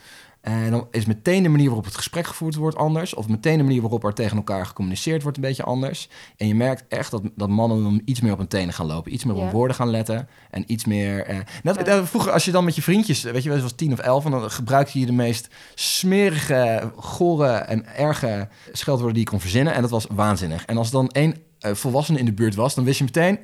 en 0.43 0.71
dan 0.71 0.88
is 0.91 1.05
meteen 1.05 1.43
de 1.43 1.50
manier 1.50 1.65
waarop 1.65 1.85
het 1.85 1.95
gesprek 1.95 2.27
gevoerd 2.27 2.55
wordt 2.55 2.77
anders, 2.77 3.13
of 3.13 3.27
meteen 3.27 3.57
de 3.57 3.63
manier 3.63 3.81
waarop 3.81 4.03
er 4.03 4.13
tegen 4.13 4.38
elkaar 4.38 4.65
gecommuniceerd 4.65 5.21
wordt 5.21 5.38
een 5.38 5.43
beetje 5.43 5.63
anders. 5.63 6.09
En 6.38 6.47
je 6.47 6.55
merkt 6.55 6.83
echt 6.88 7.12
dat, 7.12 7.21
dat 7.35 7.50
mannen 7.50 7.83
dan 7.83 8.01
iets 8.05 8.21
meer 8.21 8.31
op 8.31 8.38
hun 8.38 8.47
tenen 8.47 8.73
gaan 8.73 8.85
lopen, 8.85 9.13
iets 9.13 9.23
meer 9.23 9.35
op 9.35 9.51
woorden 9.51 9.75
gaan 9.75 9.89
letten 9.89 10.27
en 10.50 10.63
iets 10.67 10.85
meer... 10.85 11.25
Eh, 11.25 11.38
net, 11.63 11.85
Ja. 11.85 12.05
vroeger, 12.05 12.31
als 12.31 12.45
je 12.45 12.51
dan 12.51 12.63
met 12.63 12.75
je 12.75 12.81
vriendjes, 12.81 13.23
weet 13.23 13.43
je 13.43 13.50
wel, 13.50 13.57
zoals 13.57 13.75
tien 13.75 13.91
of 13.93 14.00
elf, 14.00 14.25
en 14.25 14.31
dan 14.31 14.51
gebruikte 14.51 15.00
je 15.00 15.05
de 15.05 15.12
meest 15.12 15.47
smerige, 15.75 16.91
gore 16.95 17.51
en 17.51 17.95
erge 17.95 18.47
scheldwoorden 18.71 19.13
die 19.15 19.23
je 19.23 19.29
kon 19.29 19.39
verzinnen. 19.39 19.73
En 19.73 19.81
dat 19.81 19.89
was 19.89 20.07
waanzinnig. 20.12 20.65
En 20.65 20.77
als 20.77 20.91
dan 20.91 21.09
één 21.09 21.35
eh, 21.59 21.73
volwassene 21.73 22.19
in 22.19 22.25
de 22.25 22.33
buurt 22.33 22.55
was, 22.55 22.75
dan 22.75 22.83
wist 22.83 22.97
je 22.97 23.03
meteen 23.03 23.39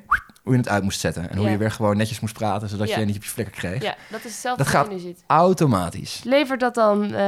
hoe 0.50 0.58
je 0.58 0.64
het 0.64 0.74
uit 0.74 0.82
moest 0.82 1.00
zetten. 1.00 1.30
En 1.30 1.36
hoe 1.38 1.50
je 1.50 1.56
weer 1.56 1.70
gewoon 1.70 1.96
netjes 1.96 2.20
moest 2.20 2.34
praten, 2.34 2.68
zodat 2.68 2.90
je 2.90 2.96
niet 3.04 3.16
op 3.16 3.22
je 3.24 3.28
flikker 3.30 3.54
kreeg. 3.54 3.82
Ja, 3.82 3.94
dat 4.10 4.18
is 4.24 4.30
hetzelfde 4.30 4.64
Dat 4.64 4.72
wat 4.72 4.82
gaat- 4.82 4.90
je 4.90 4.96
nu 4.96 5.00
ziet. 5.00 5.22
Automatisch. 5.26 6.20
Levert 6.24 6.60
dat 6.60 6.74
dan, 6.74 7.14
eh, 7.14 7.24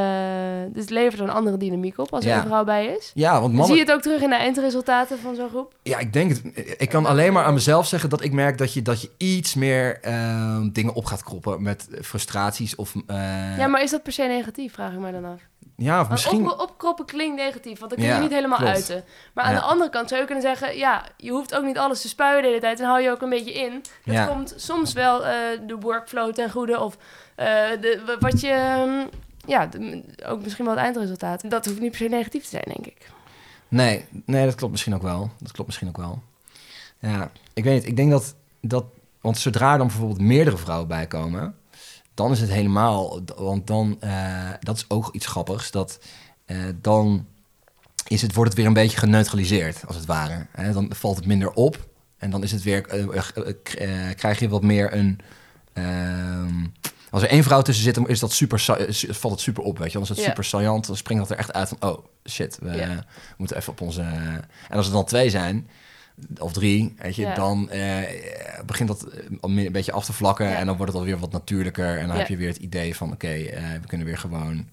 dus 0.73 0.89
levert 0.89 1.21
een 1.21 1.31
andere 1.31 1.57
dynamiek 1.57 1.99
op 1.99 2.13
als 2.13 2.25
er 2.25 2.37
een 2.37 2.43
vrouw 2.43 2.65
bij 2.65 2.87
is? 2.87 3.11
Ja, 3.15 3.33
want 3.33 3.45
mannen... 3.47 3.67
Zie 3.67 3.75
je 3.75 3.81
het 3.81 3.93
ook 3.93 4.03
terug 4.03 4.21
in 4.23 4.29
de 4.29 4.35
eindresultaten 4.37 5.19
van 5.19 5.35
zo'n 5.35 5.49
groep? 5.49 5.75
Ja, 5.83 5.99
ik 5.99 6.13
denk 6.13 6.31
het. 6.31 6.43
Ik 6.79 6.89
kan 6.89 7.07
alleen 7.07 7.33
maar 7.33 7.45
aan 7.45 7.55
mezelf 7.55 7.87
zeggen 7.87 8.09
dat 8.11 8.23
ik 8.25 8.33
merk 8.33 8.59
dat 8.59 8.73
je, 8.73 8.83
dat 8.83 9.03
je 9.03 9.11
iets 9.17 9.55
meer 9.55 10.01
ehm, 10.01 10.69
dingen 10.73 10.95
op 10.95 11.05
gaat 11.05 11.23
kroppen 11.23 11.63
met 11.63 11.89
frustraties 12.03 12.75
of... 12.75 12.95
eh, 13.07 13.59
ja, 13.59 13.67
maar 13.67 13.83
is 13.83 13.91
dat 13.91 14.03
per 14.03 14.13
se 14.13 14.23
negatief, 14.23 14.73
vraag 14.73 14.93
ik 14.93 14.99
mij 14.99 15.13
dan 15.13 15.25
af. 15.25 15.41
Ja, 15.77 15.93
of 15.93 16.09
Want 16.09 16.11
misschien... 16.11 16.51
op, 16.51 16.61
opkroppen 16.61 17.05
klinkt 17.05 17.37
negatief, 17.37 17.79
want 17.79 17.91
dan 17.91 17.99
kun 18.01 18.09
je 18.09 18.15
Ja, 18.15 18.21
niet 18.21 18.31
helemaal 18.31 18.59
klopt. 18.59 18.73
uiten. 18.75 19.05
Maar 19.35 19.45
aan 19.45 19.53
Ja. 19.53 19.59
de 19.59 19.65
andere 19.65 19.91
kant 19.91 20.09
zou 20.09 20.21
je 20.21 20.27
kunnen 20.27 20.45
zeggen... 20.45 20.77
ja, 20.77 21.05
je 21.17 21.31
hoeft 21.31 21.55
ook 21.55 21.65
niet 21.65 21.79
alles 21.79 22.01
te 22.01 22.09
spuien 22.09 22.43
de 22.43 22.49
hele 22.49 22.61
tijd... 22.61 22.81
en 22.81 22.87
hou 22.87 23.01
je 23.01 23.11
ook 23.11 23.23
een 23.23 23.29
beetje 23.31 23.53
in. 23.53 23.83
Ja. 24.05 24.27
komt 24.27 24.55
soms 24.57 24.93
wel 24.93 25.27
eh, 25.27 25.35
de 25.67 25.77
workflow 25.81 26.33
ten 26.33 26.51
goede... 26.51 26.81
of 26.81 26.97
eh, 27.35 27.47
de, 27.81 28.17
wat 28.21 28.41
je... 28.41 28.49
ehm, 28.51 29.07
ja, 29.47 29.67
de- 29.67 30.03
ook 30.27 30.43
misschien 30.43 30.65
wel 30.65 30.75
het 30.75 30.83
eindresultaat. 30.85 31.51
Dat 31.51 31.65
hoeft 31.67 31.81
niet 31.81 31.91
per 31.91 31.99
se 32.01 32.09
negatief 32.09 32.43
te 32.43 32.49
zijn, 32.49 32.65
denk 32.67 32.87
ik. 32.87 33.11
Nee, 33.69 34.05
nee, 34.27 34.45
dat 34.45 34.55
klopt 34.55 34.73
misschien 34.73 34.95
ook 34.95 35.03
wel. 35.03 35.31
Dat 35.39 35.53
klopt 35.53 35.67
misschien 35.69 35.89
ook 35.89 35.97
wel. 35.97 36.23
Ja, 36.99 37.31
ik 37.53 37.65
weet 37.65 37.75
niet. 37.75 37.87
Ik 37.87 37.97
denk 37.97 38.11
dat, 38.11 38.35
dat... 38.61 38.85
Want 39.21 39.39
zodra 39.39 39.73
er 39.73 39.79
dan 39.79 39.87
bijvoorbeeld 39.87 40.21
meerdere 40.21 40.57
vrouwen 40.57 40.89
bij 40.89 41.07
komen... 41.07 41.57
dan 42.23 42.33
is 42.33 42.41
het 42.41 42.51
helemaal... 42.51 43.21
Want 43.37 43.67
dan... 43.67 43.97
eh, 44.01 44.51
dat 44.61 44.77
is 44.77 44.85
ook 44.89 45.09
iets 45.13 45.27
grappigs. 45.27 45.71
Dat 45.71 45.99
eh, 46.45 46.57
dan 46.81 47.27
is 48.07 48.23
het, 48.23 48.35
wordt 48.35 48.51
het 48.51 48.59
weer 48.59 48.69
een 48.69 48.75
beetje 48.75 48.99
geneutraliseerd, 48.99 49.87
als 49.87 49.97
het 49.97 50.07
ware. 50.07 50.47
Hè, 50.51 50.73
dan 50.73 50.91
valt 50.95 51.17
het 51.17 51.27
minder 51.27 51.51
op. 51.51 51.89
En 52.19 52.31
dan 52.31 52.43
is 52.43 52.53
het 52.53 52.63
weer... 52.63 52.87
eh, 52.87 54.15
krijg 54.17 54.39
je 54.39 54.49
wat 54.49 54.63
meer 54.63 54.95
een... 54.95 55.21
ehm, 55.73 56.67
als 57.11 57.23
er 57.23 57.29
één 57.29 57.43
vrouw 57.43 57.63
tussen 57.63 57.85
zit, 57.85 57.95
dan 57.95 58.09
is 58.09 58.21
dat 58.21 58.33
super, 58.33 58.61
valt 59.09 59.33
het 59.33 59.41
super 59.41 59.63
op, 59.63 59.79
weet 59.79 59.87
je. 59.87 59.93
Dan 59.93 60.03
is 60.03 60.09
het 60.09 60.19
super 60.19 60.45
saillant, 60.45 60.87
dan 60.87 60.97
springt 60.97 61.23
dat 61.23 61.33
er 61.33 61.39
echt 61.39 61.53
uit 61.53 61.69
van... 61.69 61.91
oh, 61.91 62.05
shit, 62.29 62.59
we 62.61 62.99
moeten 63.37 63.57
even 63.57 63.73
op 63.73 63.81
onze... 63.81 64.01
en 64.69 64.77
als 64.77 64.87
er 64.87 64.93
dan 64.93 65.05
twee 65.05 65.31
zijn, 65.31 65.69
of 66.39 66.53
drie, 66.53 66.95
weet 66.99 67.17
je... 67.17 67.23
Ja. 67.23 67.35
dan 67.35 67.71
eh, 67.71 67.99
begint 68.67 68.89
dat 68.89 69.03
eh, 69.03 69.19
een 69.41 69.73
beetje 69.73 69.93
af 69.93 70.05
te 70.05 70.13
vlakken... 70.13 70.49
Ja. 70.49 70.55
en 70.55 70.67
dan 70.67 70.77
wordt 70.77 70.93
het 70.93 71.01
alweer 71.01 71.19
wat 71.19 71.33
natuurlijker... 71.33 71.99
en 71.99 72.09
dan 72.09 72.17
heb 72.17 72.29
je 72.29 72.37
weer 72.37 72.49
het 72.49 72.57
idee 72.57 72.97
van... 72.97 73.13
oké, 73.13 73.27
eh, 73.27 73.63
we 73.81 73.87
kunnen 73.87 74.07
weer 74.07 74.19
gewoon... 74.19 74.69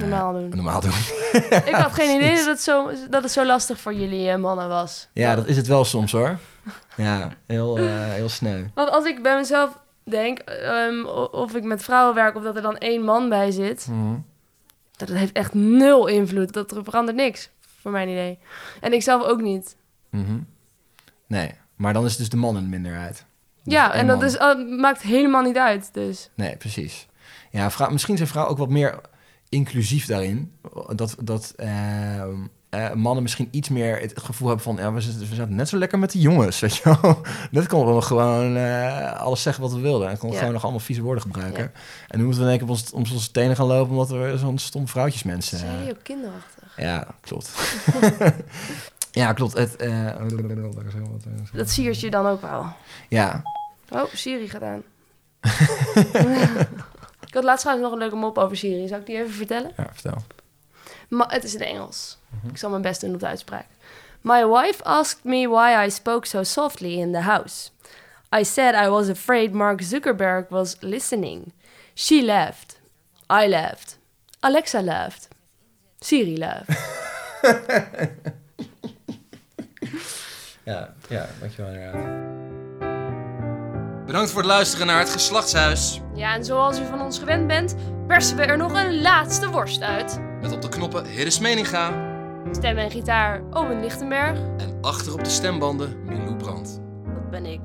Normaal 0.00 0.32
doen. 0.32 0.48
normaal 0.48 0.80
doen. 0.80 0.90
Ik 1.50 1.74
had 1.74 1.92
geen 1.92 2.16
idee 2.20 2.36
dat 2.36 2.46
het 2.46 2.60
zo, 2.60 2.90
dat 3.10 3.22
het 3.22 3.32
zo 3.32 3.46
lastig 3.46 3.80
voor 3.80 3.94
jullie 3.94 4.36
mannen 4.36 4.68
was. 4.68 5.08
Ja, 5.12 5.34
dat 5.34 5.46
is 5.46 5.56
het 5.56 5.66
wel 5.66 5.84
soms, 5.84 6.12
hoor. 6.12 6.38
Ja, 6.96 7.32
heel, 7.46 7.76
heel 7.76 8.28
sneu. 8.28 8.64
Want 8.74 8.90
als 8.90 9.04
ik 9.04 9.22
bij 9.22 9.36
mezelf 9.36 9.78
denk... 10.04 10.38
ehm, 10.38 11.04
of 11.30 11.54
ik 11.54 11.62
met 11.62 11.82
vrouwen 11.82 12.14
werk... 12.14 12.36
of 12.36 12.42
dat 12.42 12.56
er 12.56 12.62
dan 12.62 12.78
één 12.78 13.04
man 13.04 13.28
bij 13.28 13.50
zit... 13.50 13.86
Mhm. 13.90 14.14
dat 14.96 15.08
heeft 15.08 15.32
echt 15.32 15.54
nul 15.54 16.06
invloed. 16.06 16.52
Dat 16.52 16.70
er 16.70 16.84
verandert 16.84 17.16
niks, 17.16 17.50
voor 17.80 17.90
mijn 17.90 18.08
idee. 18.08 18.38
En 18.80 18.92
ik 18.92 19.02
zelf 19.02 19.22
ook 19.22 19.40
niet. 19.40 19.76
Mhm. 20.10 20.38
Nee, 21.26 21.50
maar 21.76 21.92
dan 21.92 22.04
is 22.04 22.10
het 22.10 22.18
dus 22.20 22.28
de 22.28 22.36
man 22.36 22.54
de 22.54 22.60
minderheid. 22.60 23.24
Dus 23.64 23.72
Ja, 23.72 23.92
en 23.92 24.06
dat 24.06 24.22
is, 24.22 24.34
uh, 24.34 24.78
maakt 24.80 25.02
helemaal 25.02 25.42
niet 25.42 25.56
uit. 25.56 25.88
Dus 25.92 26.30
Nee, 26.34 26.56
precies. 26.56 27.06
Ja, 27.50 27.70
vrou- 27.70 27.92
misschien 27.92 28.16
zijn 28.16 28.28
vrouwen 28.28 28.52
ook 28.54 28.58
wat 28.60 28.68
meer 28.70 29.00
inclusief 29.48 30.06
daarin. 30.06 30.52
Dat, 30.94 31.16
dat 31.22 31.52
ehm, 31.56 32.36
eh, 32.70 32.92
mannen 32.92 33.22
misschien 33.22 33.48
iets 33.50 33.68
meer 33.68 34.00
het 34.00 34.20
gevoel 34.20 34.48
hebben 34.48 34.64
van... 34.64 34.76
Ja, 34.76 34.92
we, 34.92 35.00
we 35.28 35.34
zaten 35.34 35.54
net 35.54 35.68
zo 35.68 35.76
lekker 35.78 35.98
met 35.98 36.12
de 36.12 36.20
jongens, 36.20 36.60
weet 36.60 36.76
je 36.76 36.96
wel. 37.02 37.20
Net 37.50 37.66
konden 37.66 37.94
we 37.94 38.00
gewoon 38.02 38.56
eh, 38.56 39.12
alles 39.20 39.42
zeggen 39.42 39.62
wat 39.62 39.72
we 39.72 39.80
wilden. 39.80 40.08
En 40.08 40.18
konden 40.18 40.28
we 40.28 40.34
Ja. 40.34 40.38
gewoon 40.38 40.52
nog 40.54 40.62
allemaal 40.62 40.80
vieze 40.80 41.02
woorden 41.02 41.22
gebruiken. 41.22 41.72
En 42.08 42.18
nu 42.18 42.24
moeten 42.24 42.42
we 42.42 42.46
in 42.46 42.58
één 42.58 42.58
keer 42.66 42.68
op 42.68 42.74
ons, 42.80 42.90
om 42.92 43.04
onze 43.12 43.30
tenen 43.30 43.56
gaan 43.56 43.66
lopen... 43.66 43.90
omdat 43.90 44.08
we 44.08 44.34
zo'n 44.38 44.58
stom 44.58 44.88
vrouwtjesmensen... 44.88 45.58
zijn 45.58 45.70
eh, 45.72 45.78
jullie 45.78 45.94
ook 45.96 46.02
kinderachtig. 46.02 46.72
ja, 46.76 47.06
klopt. 47.20 47.50
ja, 49.10 49.32
klopt. 49.32 49.52
Het, 49.52 49.76
eh, 49.76 50.16
Dat 51.52 51.70
siert 51.70 52.00
je 52.00 52.10
dan 52.10 52.26
ook 52.26 52.40
wel. 52.40 52.72
ja, 53.08 53.42
Oh, 53.90 54.04
Siri 54.14 54.48
gaat 54.48 54.62
aan. 54.62 54.82
ik 57.26 57.34
had 57.34 57.44
laatst 57.44 57.60
trouwens 57.60 57.82
nog 57.88 57.92
een 57.92 57.98
leuke 57.98 58.16
mop 58.16 58.38
over 58.38 58.56
Siri. 58.56 58.88
Zou 58.88 59.00
ik 59.00 59.06
die 59.06 59.16
even 59.16 59.32
vertellen? 59.32 59.72
ja, 59.76 59.86
vertel. 59.92 60.22
Het 61.28 61.44
is 61.44 61.54
in 61.54 61.60
Engels. 61.60 62.18
Ik 62.50 62.56
zal 62.56 62.70
mijn 62.70 62.82
best 62.82 63.00
doen 63.00 63.14
op 63.14 63.20
de 63.20 63.26
uitspraak. 63.26 63.66
My 64.20 64.46
wife 64.46 64.84
asked 64.84 65.24
me 65.24 65.48
why 65.48 65.84
I 65.86 65.90
spoke 65.90 66.26
so 66.26 66.42
softly 66.42 66.92
in 67.00 67.12
the 67.12 67.20
house. 67.20 67.70
I 68.36 68.44
said 68.44 68.74
I 68.84 68.88
was 68.88 69.08
afraid 69.08 69.52
Mark 69.52 69.82
Zuckerberg 69.82 70.48
was 70.48 70.76
listening. 70.80 71.52
She 71.94 72.24
laughed. 72.24 72.80
I 73.32 73.48
laughed. 73.48 73.98
Alexa 74.40 74.82
laughed. 74.82 75.28
Siri 76.00 76.36
laughed. 76.36 76.78
Ja, 80.68 80.88
ja, 81.08 81.26
dankjewel 81.40 81.72
inderdaad. 81.72 82.26
Bedankt 84.06 84.30
voor 84.30 84.40
het 84.40 84.50
luisteren 84.50 84.86
naar 84.86 84.98
het 84.98 85.10
Geslachtshuis. 85.10 86.00
Ja, 86.14 86.34
en 86.34 86.44
zoals 86.44 86.80
u 86.80 86.84
van 86.86 87.00
ons 87.00 87.18
gewend 87.18 87.46
bent, 87.46 87.74
persen 88.06 88.36
we 88.36 88.42
er 88.42 88.56
nog 88.56 88.72
een 88.72 89.00
laatste 89.00 89.50
worst 89.50 89.82
uit. 89.82 90.20
Met 90.40 90.52
op 90.52 90.62
de 90.62 90.68
knoppen 90.68 91.04
Hiddes 91.06 91.38
Meninga 91.38 92.06
Stem 92.52 92.78
en 92.78 92.90
gitaar 92.90 93.42
Owen 93.50 93.80
Lichtenberg. 93.80 94.38
en 94.56 94.78
achter 94.80 95.12
op 95.12 95.24
de 95.24 95.30
stembanden 95.30 96.04
Milou 96.04 96.36
Brandt. 96.36 96.80
Dat 97.04 97.30
ben 97.30 97.46
ik. 97.46 97.60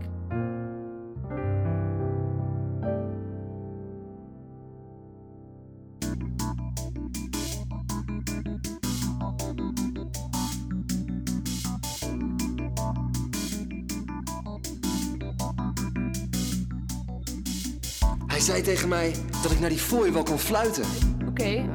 Zei 18.54 18.66
tegen 18.66 18.90
mij 18.90 19.16
dat 19.42 19.52
ik 19.52 19.60
naar 19.60 19.70
die 19.70 19.80
fooi 19.80 20.12
wel 20.12 20.24
kon 20.24 20.40
fluiten. 20.40 20.84
Oké. 21.28 21.66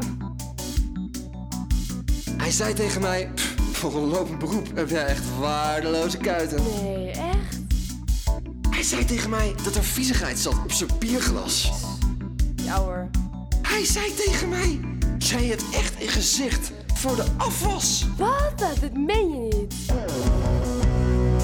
Hij 2.36 2.50
zei 2.50 2.74
tegen 2.74 3.00
mij, 3.00 3.30
"Pff, 3.34 3.54
voor 3.72 3.94
een 3.96 4.08
lopend 4.08 4.38
beroep 4.38 4.66
heb 4.74 4.88
jij 4.88 5.06
echt 5.06 5.22
waardeloze 5.38 6.16
kuiten. 6.16 6.62
Nee, 6.82 7.10
echt? 7.10 7.58
Hij 8.70 8.82
zei 8.82 9.04
tegen 9.04 9.30
mij 9.30 9.54
dat 9.62 9.74
er 9.74 9.84
viezigheid 9.84 10.38
zat 10.38 10.54
op 10.64 10.72
zijn 10.72 10.90
bierglas. 10.98 11.72
Ja 12.62 12.76
hoor. 12.76 13.08
Hij 13.62 13.84
zei 13.84 14.14
tegen 14.14 14.48
mij, 14.48 14.80
jij 15.18 15.44
hebt 15.44 15.64
echt 15.70 16.02
een 16.02 16.08
gezicht 16.08 16.72
voor 16.94 17.16
de 17.16 17.24
afwas. 17.36 18.06
Wat? 18.16 18.58
Dat 18.58 18.92
meen 18.92 19.28
je 19.30 19.56
niet. 19.56 19.74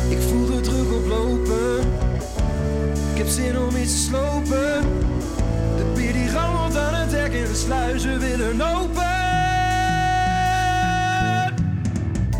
Ik 0.08 0.18
voel 0.28 0.46
de 0.46 0.60
druk 0.60 0.92
oplopen. 0.92 1.78
Ik 3.12 3.20
heb 3.20 3.28
zin 3.28 3.58
om 3.58 3.76
iets 3.76 3.92
te 3.92 3.98
slopen. 3.98 5.04
Die 6.34 6.42
rammelt 6.42 6.76
aan 6.76 6.94
het 6.94 7.12
hek 7.12 7.32
en 7.32 7.44
de 7.44 7.54
sluizen 7.54 8.18
willen 8.18 8.60
open. 8.60 9.02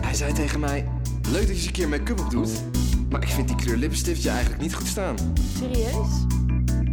Hij 0.00 0.14
zei 0.14 0.33
tegen 0.33 0.61
mij, 0.61 0.88
leuk 1.28 1.40
dat 1.40 1.48
je 1.48 1.54
eens 1.54 1.66
een 1.66 1.72
keer 1.72 1.88
make-up 1.88 2.20
op 2.20 2.30
doet. 2.30 2.50
Maar 3.11 3.22
ik 3.22 3.28
vind 3.28 3.48
die 3.48 3.57
kleur 3.57 3.76
lippenstift 3.76 4.22
je 4.22 4.28
eigenlijk 4.30 4.62
niet 4.62 4.74
goed 4.74 4.87
staan. 4.87 5.16
Serieus? 5.59 6.09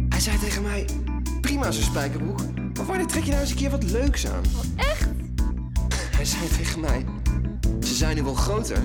Hij 0.08 0.20
zei 0.20 0.38
tegen 0.38 0.62
mij, 0.62 0.86
prima 1.40 1.70
zo'n 1.70 1.82
spijkerbroek. 1.82 2.40
Maar 2.76 2.86
wanneer 2.86 3.06
trek 3.06 3.22
je 3.22 3.30
nou 3.30 3.40
eens 3.40 3.50
een 3.50 3.56
keer 3.56 3.70
wat 3.70 3.82
leuks 3.90 4.26
aan? 4.28 4.42
Echt? 4.76 5.08
Hij 6.16 6.24
zei 6.24 6.48
tegen 6.48 6.80
mij, 6.80 7.04
ze 7.80 7.94
zijn 7.94 8.16
nu 8.16 8.22
wel 8.22 8.34
groter. 8.34 8.78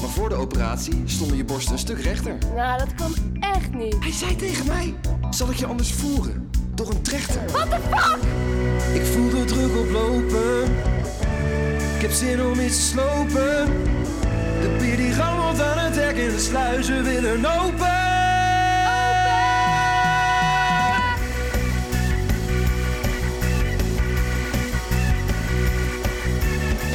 Maar 0.00 0.10
voor 0.10 0.28
de 0.28 0.34
operatie 0.34 1.02
stonden 1.04 1.36
je 1.36 1.44
borsten 1.44 1.72
een 1.72 1.78
stuk 1.78 2.00
rechter. 2.00 2.38
Nou, 2.54 2.78
dat 2.78 2.94
kan 2.94 3.12
echt 3.40 3.74
niet. 3.74 3.96
Hij 4.00 4.12
zei 4.12 4.36
tegen 4.36 4.66
mij: 4.66 4.94
Zal 5.30 5.50
ik 5.50 5.56
je 5.56 5.66
anders 5.66 5.92
voeren? 5.92 6.47
Door 6.78 6.88
een 6.88 7.02
trechter. 7.02 7.40
What 7.52 7.70
the 7.70 7.76
fuck? 7.90 8.18
Ik 8.94 9.06
voel 9.06 9.30
de 9.30 9.44
druk 9.44 9.76
oplopen. 9.76 10.62
Ik 11.94 12.00
heb 12.00 12.10
zin 12.10 12.42
om 12.42 12.60
iets 12.60 12.76
te 12.76 12.82
slopen. 12.82 13.66
De 14.60 14.76
bier 14.78 14.96
die 14.96 15.14
rammelt 15.14 15.60
aan 15.60 15.78
het 15.78 15.96
hek 15.96 16.16
en 16.16 16.30
de 16.30 16.38
sluizen 16.38 17.04
willen 17.04 17.44
open. 17.44 17.96